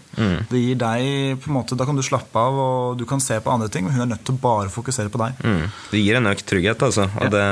Det 0.50 0.62
gir 0.62 0.78
deg 0.80 1.40
på 1.42 1.50
en 1.50 1.58
måte, 1.58 1.78
Da 1.78 1.86
kan 1.88 1.98
du 1.98 2.04
slappe 2.06 2.38
av 2.38 2.60
og 2.60 3.00
du 3.00 3.06
kan 3.08 3.22
se 3.22 3.38
på 3.40 3.52
andre 3.52 3.70
ting, 3.72 3.86
men 3.86 3.96
hun 3.96 4.06
er 4.06 4.12
nødt 4.14 4.24
til 4.26 4.38
å 4.38 4.42
bare 4.42 4.72
fokusere 4.72 5.12
på 5.12 5.20
deg. 5.22 5.42
Mm. 5.44 5.64
Det 5.90 6.04
gir 6.04 6.20
en 6.20 6.30
økt 6.30 6.46
trygghet, 6.50 6.86
altså. 6.86 7.08
Og 7.20 7.34
det 7.34 7.46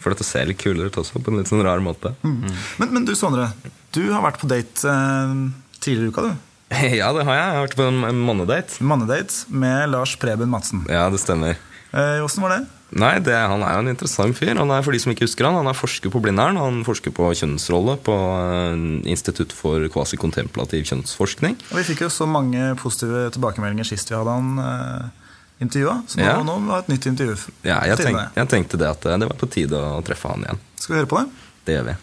får 0.00 0.12
deg 0.12 0.20
til 0.20 0.26
å 0.26 0.32
se 0.32 0.44
litt 0.48 0.62
kulere 0.62 0.90
ut 0.90 0.98
også, 1.02 1.20
på 1.20 1.32
en 1.32 1.40
litt 1.40 1.52
sånn 1.52 1.64
rar 1.66 1.84
måte. 1.84 2.14
Men, 2.22 2.90
men 2.92 3.06
du 3.08 3.14
Sondre, 3.18 3.50
du 3.96 4.04
har 4.12 4.24
vært 4.24 4.42
på 4.42 4.50
date 4.50 4.92
eh, 4.92 5.38
tidligere 5.80 6.10
i 6.10 6.14
uka, 6.14 6.26
du. 6.28 6.45
Ja, 7.00 7.12
det 7.14 7.24
har 7.26 7.36
jeg. 7.36 7.42
Jeg 7.44 7.56
har 7.56 7.66
vært 7.66 7.76
på 7.78 7.86
en 7.86 8.22
mannedate. 8.26 8.82
Mannedate 8.84 9.44
med 9.54 9.90
Lars 9.92 10.16
Preben 10.20 10.50
Madsen. 10.50 10.82
Ja, 10.90 11.06
det 11.12 11.20
stemmer. 11.22 11.58
Eh, 11.96 12.24
var 12.42 12.52
det? 12.56 12.62
Nei, 12.96 13.16
det, 13.18 13.34
Han 13.34 13.62
er 13.66 13.72
jo 13.74 13.82
en 13.82 13.90
interessant 13.90 14.36
fyr. 14.38 14.54
Han 14.58 14.70
er, 14.70 14.82
for 14.86 14.94
de 14.94 15.00
som 15.02 15.10
ikke 15.10 15.26
husker 15.26 15.46
han, 15.48 15.56
han 15.58 15.66
er 15.70 15.74
forsker 15.78 16.12
på 16.12 16.20
Blindern. 16.22 16.58
Han 16.60 16.82
forsker 16.86 17.14
på 17.14 17.30
kjønnsrolle 17.38 17.96
på 18.06 18.14
eh, 18.14 19.10
Institutt 19.10 19.54
for 19.56 19.86
kvasikontemplativ 19.94 20.86
kjønnsforskning. 20.90 21.58
Og 21.72 21.80
Vi 21.80 21.86
fikk 21.90 22.04
jo 22.06 22.10
så 22.12 22.28
mange 22.30 22.72
positive 22.82 23.26
tilbakemeldinger 23.34 23.88
sist 23.88 24.10
vi 24.12 24.18
hadde 24.18 24.36
han 24.38 24.62
eh, 24.62 25.26
intervjua. 25.66 26.00
Så 26.06 26.20
nå, 26.20 26.26
Ja. 26.28 26.38
nå 26.46 26.58
var 26.68 26.82
det 26.82 26.86
et 26.86 26.94
nytt 26.94 27.10
intervju. 27.14 27.38
Ja, 27.66 27.80
jeg, 27.90 27.98
tenk, 28.02 28.22
jeg 28.38 28.52
tenkte 28.54 28.82
det 28.82 28.90
at 28.92 29.06
eh, 29.06 29.18
det 29.22 29.30
var 29.32 29.38
på 29.40 29.50
tide 29.50 29.82
å 29.82 30.02
treffe 30.06 30.30
han 30.34 30.46
igjen. 30.46 30.62
Skal 30.78 30.94
vi 30.94 31.00
høre 31.02 31.10
på 31.14 31.22
det? 31.22 31.46
Det 31.66 31.78
gjør 31.78 31.88
vi. 31.90 31.96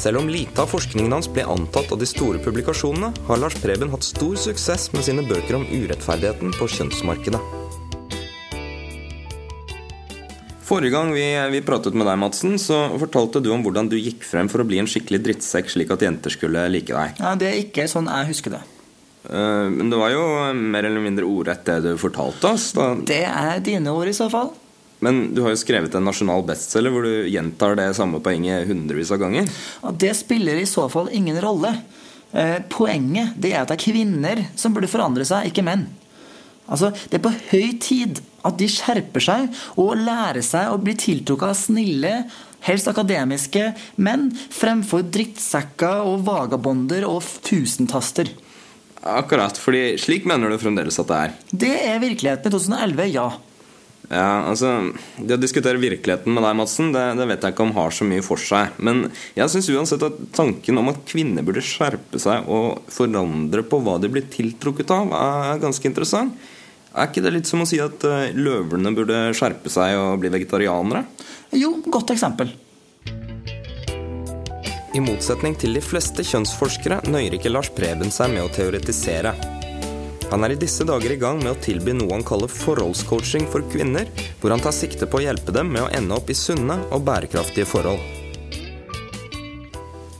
Selv 0.00 0.16
om 0.22 0.30
lite 0.32 0.64
av 0.64 0.72
forskningen 0.72 1.12
hans 1.12 1.28
ble 1.28 1.44
antatt 1.44 1.92
av 1.92 2.00
de 2.00 2.08
store 2.08 2.40
publikasjonene, 2.46 3.12
har 3.28 3.40
Lars 3.42 3.56
Preben 3.60 3.92
hatt 3.92 4.08
stor 4.08 4.32
suksess 4.46 4.88
med 4.96 5.04
sine 5.04 5.20
bøker 5.28 5.60
om 5.60 5.68
urettferdigheten 5.68 6.56
på 6.56 6.64
kjønnsmarkedet. 6.78 7.42
Forrige 10.64 10.94
gang 10.94 11.10
vi, 11.12 11.24
vi 11.52 11.60
pratet 11.64 11.92
med 11.92 12.06
deg, 12.08 12.16
Madsen, 12.22 12.54
så 12.60 12.86
fortalte 13.00 13.42
du 13.44 13.50
om 13.52 13.60
hvordan 13.64 13.90
du 13.92 13.98
gikk 14.00 14.24
frem 14.24 14.48
for 14.48 14.62
å 14.62 14.68
bli 14.68 14.78
en 14.80 14.88
skikkelig 14.88 15.20
drittsekk, 15.26 15.68
slik 15.74 15.90
at 15.92 16.04
jenter 16.06 16.32
skulle 16.32 16.62
like 16.72 16.94
deg. 16.94 17.20
Ja, 17.20 17.34
Det 17.36 17.50
er 17.50 17.58
ikke 17.60 17.84
sånn 17.90 18.08
jeg 18.08 18.30
husker 18.32 18.56
det. 18.56 18.62
Uh, 19.28 19.68
Men 19.72 19.92
det 19.92 19.98
var 20.00 20.12
jo 20.12 20.22
mer 20.56 20.88
eller 20.88 21.04
mindre 21.04 21.28
ordrett 21.28 21.64
det 21.68 21.80
du 21.84 21.90
fortalte 22.00 22.54
oss. 22.56 22.70
Da. 22.76 22.94
Det 22.96 23.22
er 23.28 23.60
dine 23.64 23.92
ord 23.92 24.08
i 24.08 24.16
så 24.16 24.30
fall. 24.32 24.54
Men 25.04 25.34
du 25.36 25.42
har 25.44 25.52
jo 25.52 25.60
skrevet 25.60 25.92
en 25.98 26.06
nasjonal 26.08 26.46
bestselger 26.48 26.94
hvor 26.94 27.04
du 27.04 27.28
gjentar 27.28 27.76
det 27.76 27.90
samme 27.98 28.22
poenget 28.24 28.64
hundrevis 28.70 29.12
av 29.12 29.20
ganger. 29.20 29.50
Ja, 29.82 29.92
det 30.00 30.14
spiller 30.16 30.56
i 30.56 30.68
så 30.70 30.86
fall 30.92 31.12
ingen 31.12 31.36
rolle. 31.44 31.74
Uh, 32.32 32.56
poenget 32.72 33.36
det 33.36 33.52
er 33.52 33.60
at 33.66 33.68
det 33.68 33.76
er 33.76 33.84
kvinner 33.84 34.40
som 34.56 34.72
burde 34.72 34.88
forandre 34.88 35.28
seg, 35.28 35.50
ikke 35.52 35.66
menn. 35.66 35.84
Altså, 36.68 36.92
Det 37.10 37.18
er 37.18 37.24
på 37.24 37.34
høy 37.52 37.78
tid 37.82 38.22
at 38.44 38.58
de 38.60 38.68
skjerper 38.68 39.24
seg 39.24 39.60
og 39.80 39.96
lærer 40.00 40.44
seg 40.44 40.72
å 40.72 40.80
bli 40.80 40.96
tiltrukket 41.00 41.48
av 41.48 41.58
snille, 41.58 42.14
helst 42.64 42.88
akademiske 42.88 43.70
menn, 44.00 44.30
fremfor 44.32 45.04
drittsekker 45.12 46.04
og 46.08 46.24
vagabonder 46.28 47.06
og 47.08 47.24
tusentaster. 47.44 48.32
Akkurat, 49.04 49.58
fordi 49.60 49.98
slik 50.00 50.24
mener 50.28 50.48
du 50.48 50.56
fremdeles 50.60 50.96
at 51.00 51.10
det 51.10 51.18
er. 51.20 51.34
Det 51.64 51.74
er 51.90 52.00
virkeligheten 52.00 52.48
i 52.48 52.54
2011, 52.54 53.10
ja. 53.12 53.26
Ja, 54.12 54.44
altså, 54.50 54.92
Det 55.16 55.36
å 55.36 55.40
diskutere 55.40 55.80
virkeligheten 55.80 56.32
med 56.32 56.44
deg, 56.44 56.56
Madsen, 56.58 56.90
det, 56.92 57.04
det 57.16 57.26
vet 57.28 57.44
jeg 57.44 57.54
ikke 57.54 57.64
om 57.64 57.74
har 57.76 57.94
så 57.94 58.06
mye 58.08 58.24
for 58.24 58.40
seg. 58.40 58.76
Men 58.84 59.06
jeg 59.36 59.52
syns 59.52 59.70
uansett 59.72 60.04
at 60.04 60.18
tanken 60.36 60.80
om 60.80 60.90
at 60.92 61.00
kvinner 61.08 61.44
burde 61.46 61.64
skjerpe 61.64 62.20
seg 62.20 62.48
og 62.52 62.84
forandre 62.92 63.64
på 63.64 63.80
hva 63.84 63.96
de 64.00 64.12
blir 64.12 64.28
tiltrukket 64.32 64.92
av, 64.92 65.12
er 65.16 65.62
ganske 65.64 65.88
interessant. 65.88 66.36
Er 66.94 67.08
ikke 67.10 67.24
det 67.24 67.32
litt 67.34 67.48
som 67.50 67.64
å 67.64 67.66
si 67.66 67.80
at 67.82 68.04
løverne 68.06 68.38
løvene 68.38 68.92
burde 68.94 69.22
skjerpe 69.34 69.72
seg 69.72 69.96
og 69.98 70.20
bli 70.22 70.30
vegetarianere? 70.30 71.02
Jo, 71.58 71.72
godt 71.90 72.14
eksempel. 72.14 72.52
I 74.94 75.02
motsetning 75.02 75.56
til 75.58 75.74
de 75.74 75.82
fleste 75.82 76.22
kjønnsforskere 76.22 77.00
nøyer 77.10 77.34
ikke 77.34 77.50
Lars 77.50 77.72
Preben 77.74 78.14
seg 78.14 78.30
med 78.36 78.44
å 78.46 78.52
teoretisere. 78.54 79.34
Han 80.30 80.46
er 80.46 80.54
i 80.54 80.58
disse 80.60 80.86
dager 80.86 81.10
i 81.10 81.18
gang 81.18 81.42
med 81.42 81.50
å 81.50 81.60
tilby 81.62 81.96
noe 81.98 82.14
han 82.14 82.26
kaller 82.26 82.50
forholdscoaching 82.50 83.50
for 83.50 83.66
kvinner, 83.74 84.06
hvor 84.38 84.54
han 84.54 84.62
tar 84.62 84.74
sikte 84.74 85.10
på 85.10 85.18
å 85.18 85.26
hjelpe 85.26 85.54
dem 85.54 85.74
med 85.74 85.82
å 85.82 85.90
ende 85.98 86.14
opp 86.14 86.30
i 86.30 86.38
sunne 86.38 86.78
og 86.94 87.02
bærekraftige 87.10 87.66
forhold. 87.66 88.23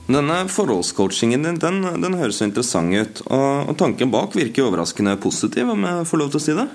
Denne 0.05 0.43
forholdscoachingen 0.53 1.47
din 1.47 1.55
den, 1.57 1.79
den 2.01 2.17
høres 2.19 2.37
så 2.37 2.45
interessant 2.45 2.93
ut, 2.93 3.21
og, 3.25 3.71
og 3.71 3.77
tanken 3.79 4.11
bak 4.13 4.35
virker 4.37 4.67
overraskende 4.67 5.15
positiv, 5.21 5.71
om 5.73 5.85
jeg 5.87 6.09
får 6.11 6.21
lov 6.21 6.33
til 6.33 6.41
å 6.41 6.43
si 6.43 6.57
det? 6.57 6.65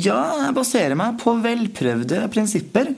Ja, 0.00 0.20
jeg 0.46 0.56
baserer 0.56 0.96
meg 0.96 1.18
på 1.20 1.36
velprøvde 1.44 2.22
prinsipper. 2.32 2.94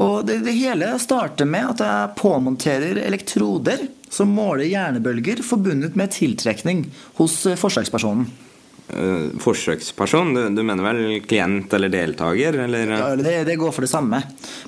Og 0.00 0.24
det, 0.24 0.38
det 0.46 0.54
hele 0.56 0.94
starter 1.02 1.48
med 1.50 1.74
at 1.74 1.82
jeg 1.84 2.14
påmonterer 2.20 3.02
elektroder 3.02 3.88
som 4.10 4.32
måler 4.32 4.70
hjernebølger 4.70 5.42
forbundet 5.44 5.98
med 5.98 6.14
tiltrekning 6.14 6.86
hos 7.20 7.42
forsøkspersonen. 7.60 8.30
Eh, 8.96 9.38
forsøksperson? 9.38 10.34
Du, 10.34 10.42
du 10.54 10.62
mener 10.66 10.84
vel 10.84 11.00
klient 11.22 11.72
eller 11.76 11.92
deltaker, 11.92 12.58
eller? 12.64 12.94
Ja, 12.96 13.10
det, 13.16 13.34
det 13.46 13.58
går 13.60 13.74
for 13.74 13.86
det 13.86 13.90
samme. 13.92 14.22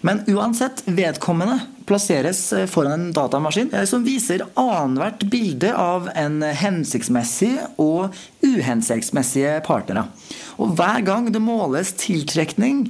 Men 0.07 0.23
uansett, 0.31 0.85
vedkommende 0.87 1.59
plasseres 1.89 2.45
eh, 2.53 2.69
foran 2.71 2.95
en 2.95 3.15
datamaskin 3.17 3.73
eh, 3.75 3.87
som 3.89 4.05
viser 4.07 4.45
annethvert 4.55 5.27
bilde 5.33 5.73
av 5.75 6.11
en 6.15 6.43
hensiktsmessig 6.43 7.55
og 7.83 8.15
uhensiktsmessige 8.45 9.59
partnere. 9.67 10.07
Og 10.63 10.77
hver 10.79 11.03
gang 11.07 11.31
det 11.35 11.43
måles 11.43 11.95
tiltrekning 11.99 12.87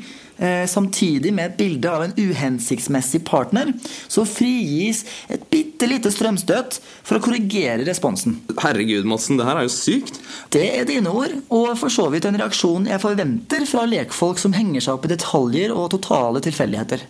samtidig 0.68 1.30
med 1.34 1.52
et 1.52 1.58
bilde 1.58 1.90
av 1.90 2.02
en 2.04 2.14
uhensiktsmessig 2.18 3.22
partner, 3.28 3.70
så 4.10 4.24
frigis 4.26 5.04
et 5.32 5.44
bitte 5.52 5.86
lite 5.86 6.10
strømstøt 6.12 6.80
for 7.06 7.18
å 7.18 7.22
korrigere 7.22 7.86
responsen. 7.86 8.40
Herregud, 8.62 9.06
Madsen, 9.08 9.38
det 9.38 9.46
her 9.46 9.60
er 9.60 9.68
jo 9.68 9.74
sykt. 9.74 10.18
Det 10.54 10.64
er 10.80 10.88
dine 10.88 11.12
ord, 11.12 11.34
og 11.54 11.72
for 11.80 11.92
så 11.92 12.08
vidt 12.12 12.26
en 12.28 12.38
reaksjon 12.40 12.88
jeg 12.90 13.02
forventer 13.02 13.66
fra 13.70 13.86
lekfolk 13.88 14.40
som 14.42 14.56
henger 14.56 14.84
seg 14.84 14.98
opp 14.98 15.08
i 15.08 15.12
detaljer 15.14 15.74
og 15.74 15.90
totale 15.94 16.42
tilfeldigheter. 16.44 17.06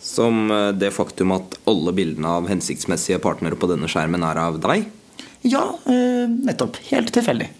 Som 0.00 0.50
eh, 0.54 0.70
det 0.78 0.92
faktum 0.94 1.34
at 1.34 1.58
alle 1.68 1.94
bildene 1.96 2.36
av 2.38 2.48
hensiktsmessige 2.50 3.20
partnere 3.22 3.58
på 3.58 3.70
denne 3.70 3.90
skjermen 3.90 4.24
er 4.26 4.40
av 4.44 4.60
deg. 4.62 4.86
Ja, 5.46 5.64
eh, 5.86 6.26
nettopp. 6.28 6.78
Helt 6.90 7.12
tilfeldig. 7.14 7.50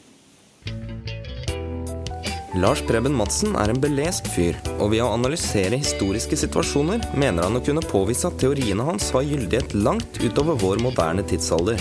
Lars 2.56 2.80
Preben 2.80 3.12
Madsen 3.12 3.52
er 3.60 3.68
en 3.68 3.80
belest 3.80 4.30
fyr, 4.32 4.56
og 4.78 4.94
ved 4.94 5.02
å 5.04 5.10
analysere 5.12 5.76
historiske 5.76 6.36
situasjoner 6.40 7.02
mener 7.12 7.44
han 7.44 7.58
å 7.58 7.60
kunne 7.64 7.84
påvise 7.84 8.24
at 8.30 8.38
teoriene 8.40 8.86
hans 8.86 9.10
har 9.12 9.26
gyldighet 9.28 9.74
langt 9.76 10.16
utover 10.24 10.56
vår 10.56 10.80
moderne 10.80 11.26
tidsalder. 11.28 11.76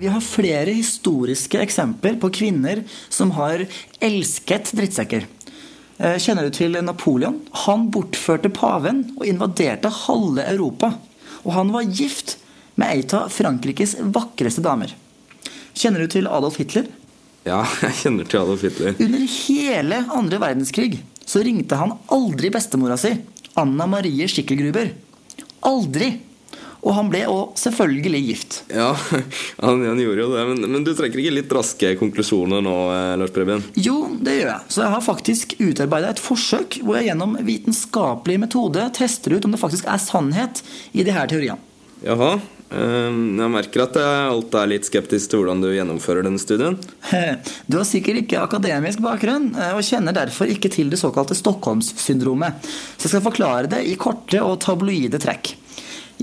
Vi 0.00 0.08
har 0.08 0.24
flere 0.24 0.72
historiske 0.78 1.60
eksempler 1.60 2.16
på 2.20 2.32
kvinner 2.40 2.82
som 3.12 3.36
har 3.36 3.66
elsket 4.00 4.72
drittsekker. 4.80 5.28
Eh, 6.00 6.16
Kjenner 6.16 6.48
du 6.48 6.56
til 6.56 6.76
Napoleon? 6.80 7.42
Han 7.68 7.90
bortførte 7.92 8.48
paven 8.48 9.10
og 9.18 9.28
invaderte 9.28 9.92
halve 10.04 10.44
Europa. 10.48 10.94
Og 11.44 11.52
han 11.52 11.72
var 11.72 11.88
gift 11.88 12.38
med 12.80 12.92
ei 12.92 13.04
av 13.16 13.28
Frankrikes 13.32 13.98
vakreste 14.00 14.64
damer. 14.64 14.92
Kjenner 15.76 16.04
du 16.04 16.12
til 16.12 16.28
Adolf 16.28 16.56
Hitler? 16.60 16.88
Ja, 17.46 17.62
jeg 17.86 17.98
kjenner 18.02 18.26
til 18.28 18.42
Adolf 18.42 18.66
Hitler. 18.66 18.96
Under 18.98 19.26
hele 19.30 20.02
andre 20.18 20.42
verdenskrig 20.42 21.00
så 21.26 21.42
ringte 21.46 21.78
han 21.78 21.96
aldri 22.14 22.50
bestemora 22.54 22.98
si, 23.00 23.12
Anna 23.58 23.86
Marie 23.90 24.26
Schickelgruber. 24.30 24.92
Aldri! 25.66 26.12
Og 26.86 26.92
han 26.94 27.08
ble 27.10 27.24
òg 27.26 27.56
selvfølgelig 27.58 28.20
gift. 28.28 28.56
Ja, 28.70 28.92
han, 29.64 29.80
han 29.82 29.98
gjorde 29.98 30.22
jo 30.22 30.28
det, 30.34 30.42
men, 30.52 30.66
men 30.74 30.84
du 30.86 30.92
trekker 30.94 31.22
ikke 31.22 31.34
litt 31.34 31.54
raske 31.54 31.94
konklusjoner 31.98 32.62
nå, 32.62 32.74
eh, 32.94 33.14
Lars 33.18 33.34
Preben? 33.34 33.64
Jo, 33.74 33.96
det 34.22 34.36
gjør 34.36 34.52
jeg. 34.52 34.74
Så 34.74 34.84
jeg 34.84 34.94
har 34.94 35.06
faktisk 35.06 35.56
utarbeida 35.58 36.12
et 36.14 36.22
forsøk 36.22 36.78
hvor 36.82 37.00
jeg 37.00 37.10
gjennom 37.10 37.38
vitenskapelig 37.46 38.38
metode 38.46 38.86
tester 38.98 39.34
ut 39.34 39.48
om 39.48 39.56
det 39.56 39.62
faktisk 39.62 39.88
er 39.90 40.02
sannhet 40.02 40.62
i 40.94 41.06
de 41.06 41.14
her 41.14 41.30
teoriene. 41.30 41.58
Jaha. 42.06 42.36
Eh, 42.70 43.18
Jeg 43.40 43.52
merker 43.52 43.84
at 43.84 43.98
jeg 44.00 44.30
alltid 44.30 44.58
er 44.60 44.70
litt 44.72 44.88
skeptisk 44.88 45.32
til 45.32 45.42
hvordan 45.42 45.62
du 45.64 45.68
gjennomfører 45.72 46.26
denne 46.26 46.42
studien. 46.42 46.78
Du 47.70 47.78
har 47.78 47.86
sikkert 47.88 48.22
ikke 48.24 48.42
akademisk 48.42 49.02
bakgrunn 49.04 49.52
eh, 49.54 49.74
og 49.76 49.84
kjenner 49.86 50.16
derfor 50.16 50.50
ikke 50.52 50.72
til 50.72 50.90
det 50.92 51.00
såkalte 51.02 51.36
Stockholmssyndromet. 51.38 52.66
Så 52.96 53.06
jeg 53.06 53.16
skal 53.16 53.26
forklare 53.26 53.70
det 53.72 53.84
i 53.90 53.96
korte 54.00 54.42
og 54.44 54.60
tabloide 54.64 55.20
trekk. 55.22 55.54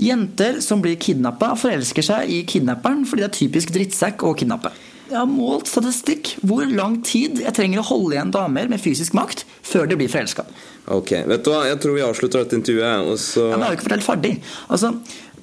Jenter 0.00 0.58
som 0.64 0.80
blir 0.82 0.98
kidnappa, 0.98 1.52
forelsker 1.58 2.02
seg 2.02 2.32
i 2.32 2.42
kidnapperen 2.50 3.04
fordi 3.06 3.22
det 3.22 3.30
er 3.30 3.38
typisk 3.38 3.74
drittsekk 3.76 4.26
å 4.26 4.34
kidnappe. 4.38 4.72
Jeg 5.04 5.20
har 5.20 5.28
målt 5.28 5.68
statistikk 5.68 6.32
hvor 6.48 6.64
lang 6.66 6.96
tid 7.04 7.42
jeg 7.42 7.52
trenger 7.54 7.82
å 7.82 7.88
holde 7.90 8.16
igjen 8.16 8.32
damer 8.34 8.70
med 8.72 8.80
fysisk 8.80 9.14
makt 9.14 9.44
før 9.62 9.86
de 9.90 9.98
blir 10.00 10.08
forelska. 10.10 10.46
Ok, 10.90 11.12
vet 11.28 11.44
du 11.44 11.50
hva, 11.52 11.62
jeg 11.68 11.78
tror 11.80 11.94
vi 11.96 12.02
avslutter 12.04 12.42
dette 12.42 12.56
intervjuet, 12.58 13.06
og 13.08 13.20
så 13.20 13.44
Ja, 13.46 13.54
men 13.54 13.62
jeg 13.62 13.68
har 13.68 13.74
jo 13.74 13.78
ikke 13.78 13.86
fortalt 13.86 14.06
ferdig. 14.08 14.32
Altså, 14.68 14.90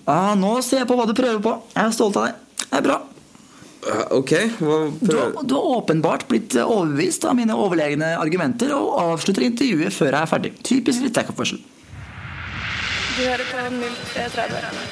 ah, 0.10 0.34
nå 0.38 0.56
ser 0.66 0.82
jeg 0.84 0.90
på 0.90 0.98
hva 1.00 1.08
du 1.10 1.16
prøver 1.18 1.42
på. 1.44 1.56
Jeg 1.76 1.84
er 1.86 1.96
stolt 1.96 2.18
av 2.22 2.30
deg. 2.30 2.40
Det 2.62 2.78
er 2.80 2.86
bra. 2.88 3.00
Ok, 4.14 4.32
hva 4.62 4.76
Du 5.02 5.16
har, 5.18 5.32
du 5.42 5.54
har 5.58 5.70
åpenbart 5.80 6.28
blitt 6.30 6.54
overbevist 6.62 7.26
av 7.26 7.34
mine 7.40 7.56
overlegne 7.58 8.12
argumenter 8.22 8.74
og 8.78 8.94
avslutter 9.02 9.48
intervjuet 9.48 9.94
før 9.96 10.12
jeg 10.14 10.22
er 10.22 10.30
ferdig. 10.30 10.52
Typisk 10.62 11.02
litt 11.06 11.18
dekkoppførsel. 11.18 11.62
Du 13.12 13.24
hører 13.26 13.46
på 13.50 13.58
0330. 14.14 14.86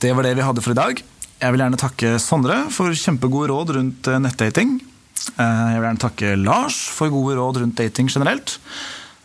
Det 0.00 0.12
var 0.16 0.24
det 0.24 0.36
vi 0.36 0.44
hadde 0.44 0.62
for 0.64 0.72
i 0.72 0.78
dag. 0.78 1.00
Jeg 1.40 1.52
vil 1.54 1.62
gjerne 1.64 1.80
takke 1.80 2.14
Sondre 2.20 2.56
for 2.72 2.92
kjempegode 2.96 3.48
råd 3.50 3.74
rundt 3.76 4.08
eh, 4.08 4.20
nettdating. 4.20 4.78
Eh, 5.36 5.40
Jeg 5.40 5.80
vil 5.80 5.86
gjerne 5.88 6.04
takke 6.04 6.36
Lars 6.40 6.78
for 6.92 7.12
gode 7.12 7.36
råd 7.40 7.60
rundt 7.64 7.80
dating 7.80 8.08
generelt. 8.12 8.58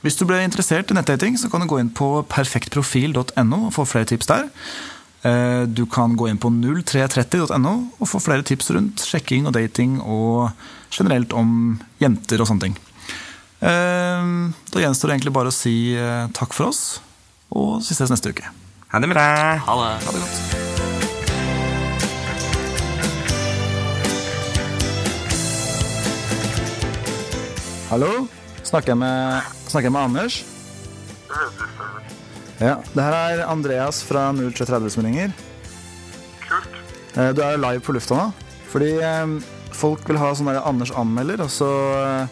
Hvis 0.05 0.19
du 0.19 0.25
ble 0.29 0.37
interessert 0.45 0.91
i 0.93 0.95
nettdating, 0.97 1.33
så 1.41 1.49
kan 1.49 1.63
du 1.63 1.69
gå 1.71 1.79
inn 1.81 1.89
på 1.89 2.07
perfektprofil.no 2.29 3.57
og 3.65 3.71
få 3.73 3.87
flere 3.89 4.05
tips 4.11 4.29
der. 4.29 4.43
Eh, 5.25 5.63
Du 5.65 5.87
kan 5.89 6.13
gå 6.15 6.27
inn 6.29 6.37
på 6.37 6.51
0330.no 6.53 7.71
og 7.97 8.09
få 8.11 8.21
flere 8.21 8.45
tips 8.45 8.69
rundt 8.75 9.01
sjekking 9.01 9.47
og 9.49 9.55
dating 9.57 9.97
og 10.01 10.51
generelt 10.93 11.33
om 11.33 11.79
jenter 11.97 12.43
og 12.43 12.51
sånne 12.51 12.67
ting. 12.67 12.77
Eh, 13.65 14.53
Da 14.69 14.83
gjenstår 14.85 15.09
det 15.09 15.17
egentlig 15.17 15.33
bare 15.33 15.49
å 15.49 15.57
si 15.57 15.95
eh, 15.97 16.29
takk 16.37 16.53
for 16.53 16.69
oss, 16.69 16.99
og 17.49 17.81
vi 17.81 17.97
ses 17.97 18.13
neste 18.13 18.29
uke. 18.29 18.45
Ha 18.93 19.01
det 19.01 19.09
bra! 19.09 19.25
Ha 19.65 19.79
det. 19.81 19.91
Ha 20.05 20.11
det 20.13 20.21
godt. 20.21 21.55
Hallo? 27.89 28.27
Snakker 28.65 28.93
jeg 28.95 28.97
med, 28.97 29.41
snakker 29.75 29.89
jeg 29.91 29.95
med 29.95 30.07
Anders? 30.07 30.39
Ja, 32.63 32.77
det 32.95 33.03
her 33.03 33.15
er 33.35 33.41
Andreas 33.51 33.99
fra 34.07 34.29
0330 34.31 34.93
som 34.95 35.03
ringer. 35.03 35.33
Kult. 36.45 36.77
Eh, 37.19 37.31
Du 37.35 37.41
er 37.43 37.57
live 37.59 37.83
på 37.83 37.91
lufta 37.95 38.15
nå. 38.15 38.29
Fordi 38.71 38.93
eh, 39.03 39.33
folk 39.75 40.07
vil 40.07 40.19
ha 40.21 40.29
sånn 40.35 40.47
der 40.51 40.61
Anders 40.63 40.91
anmelder, 40.95 41.43
og 41.45 41.51
så 41.51 41.67
eh, 41.99 42.27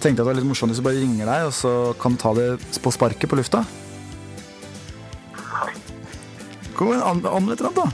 tenkte 0.00 0.08
jeg 0.10 0.14
at 0.14 0.20
det 0.24 0.26
var 0.32 0.38
litt 0.40 0.48
morsomt 0.50 0.72
hvis 0.74 0.80
du 0.82 0.86
bare 0.88 0.98
ringer 1.02 1.26
deg, 1.30 1.46
og 1.50 1.54
så 1.54 1.72
kan 2.02 2.14
du 2.16 2.20
ta 2.22 2.34
det 2.38 2.48
på 2.82 2.92
sparket 2.94 3.30
på 3.30 3.38
lufta. 3.38 3.62
Kom 6.74 6.90
Gå 6.90 6.94
an- 7.04 7.22
litt, 7.28 7.50
et 7.52 7.60
eller 7.60 7.70
annet, 7.70 7.78
da. 7.78 7.88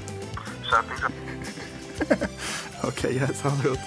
Ok, 2.86 3.00
greit. 3.16 3.40
Ha 3.42 3.50
det 3.60 3.70
godt. 3.72 3.86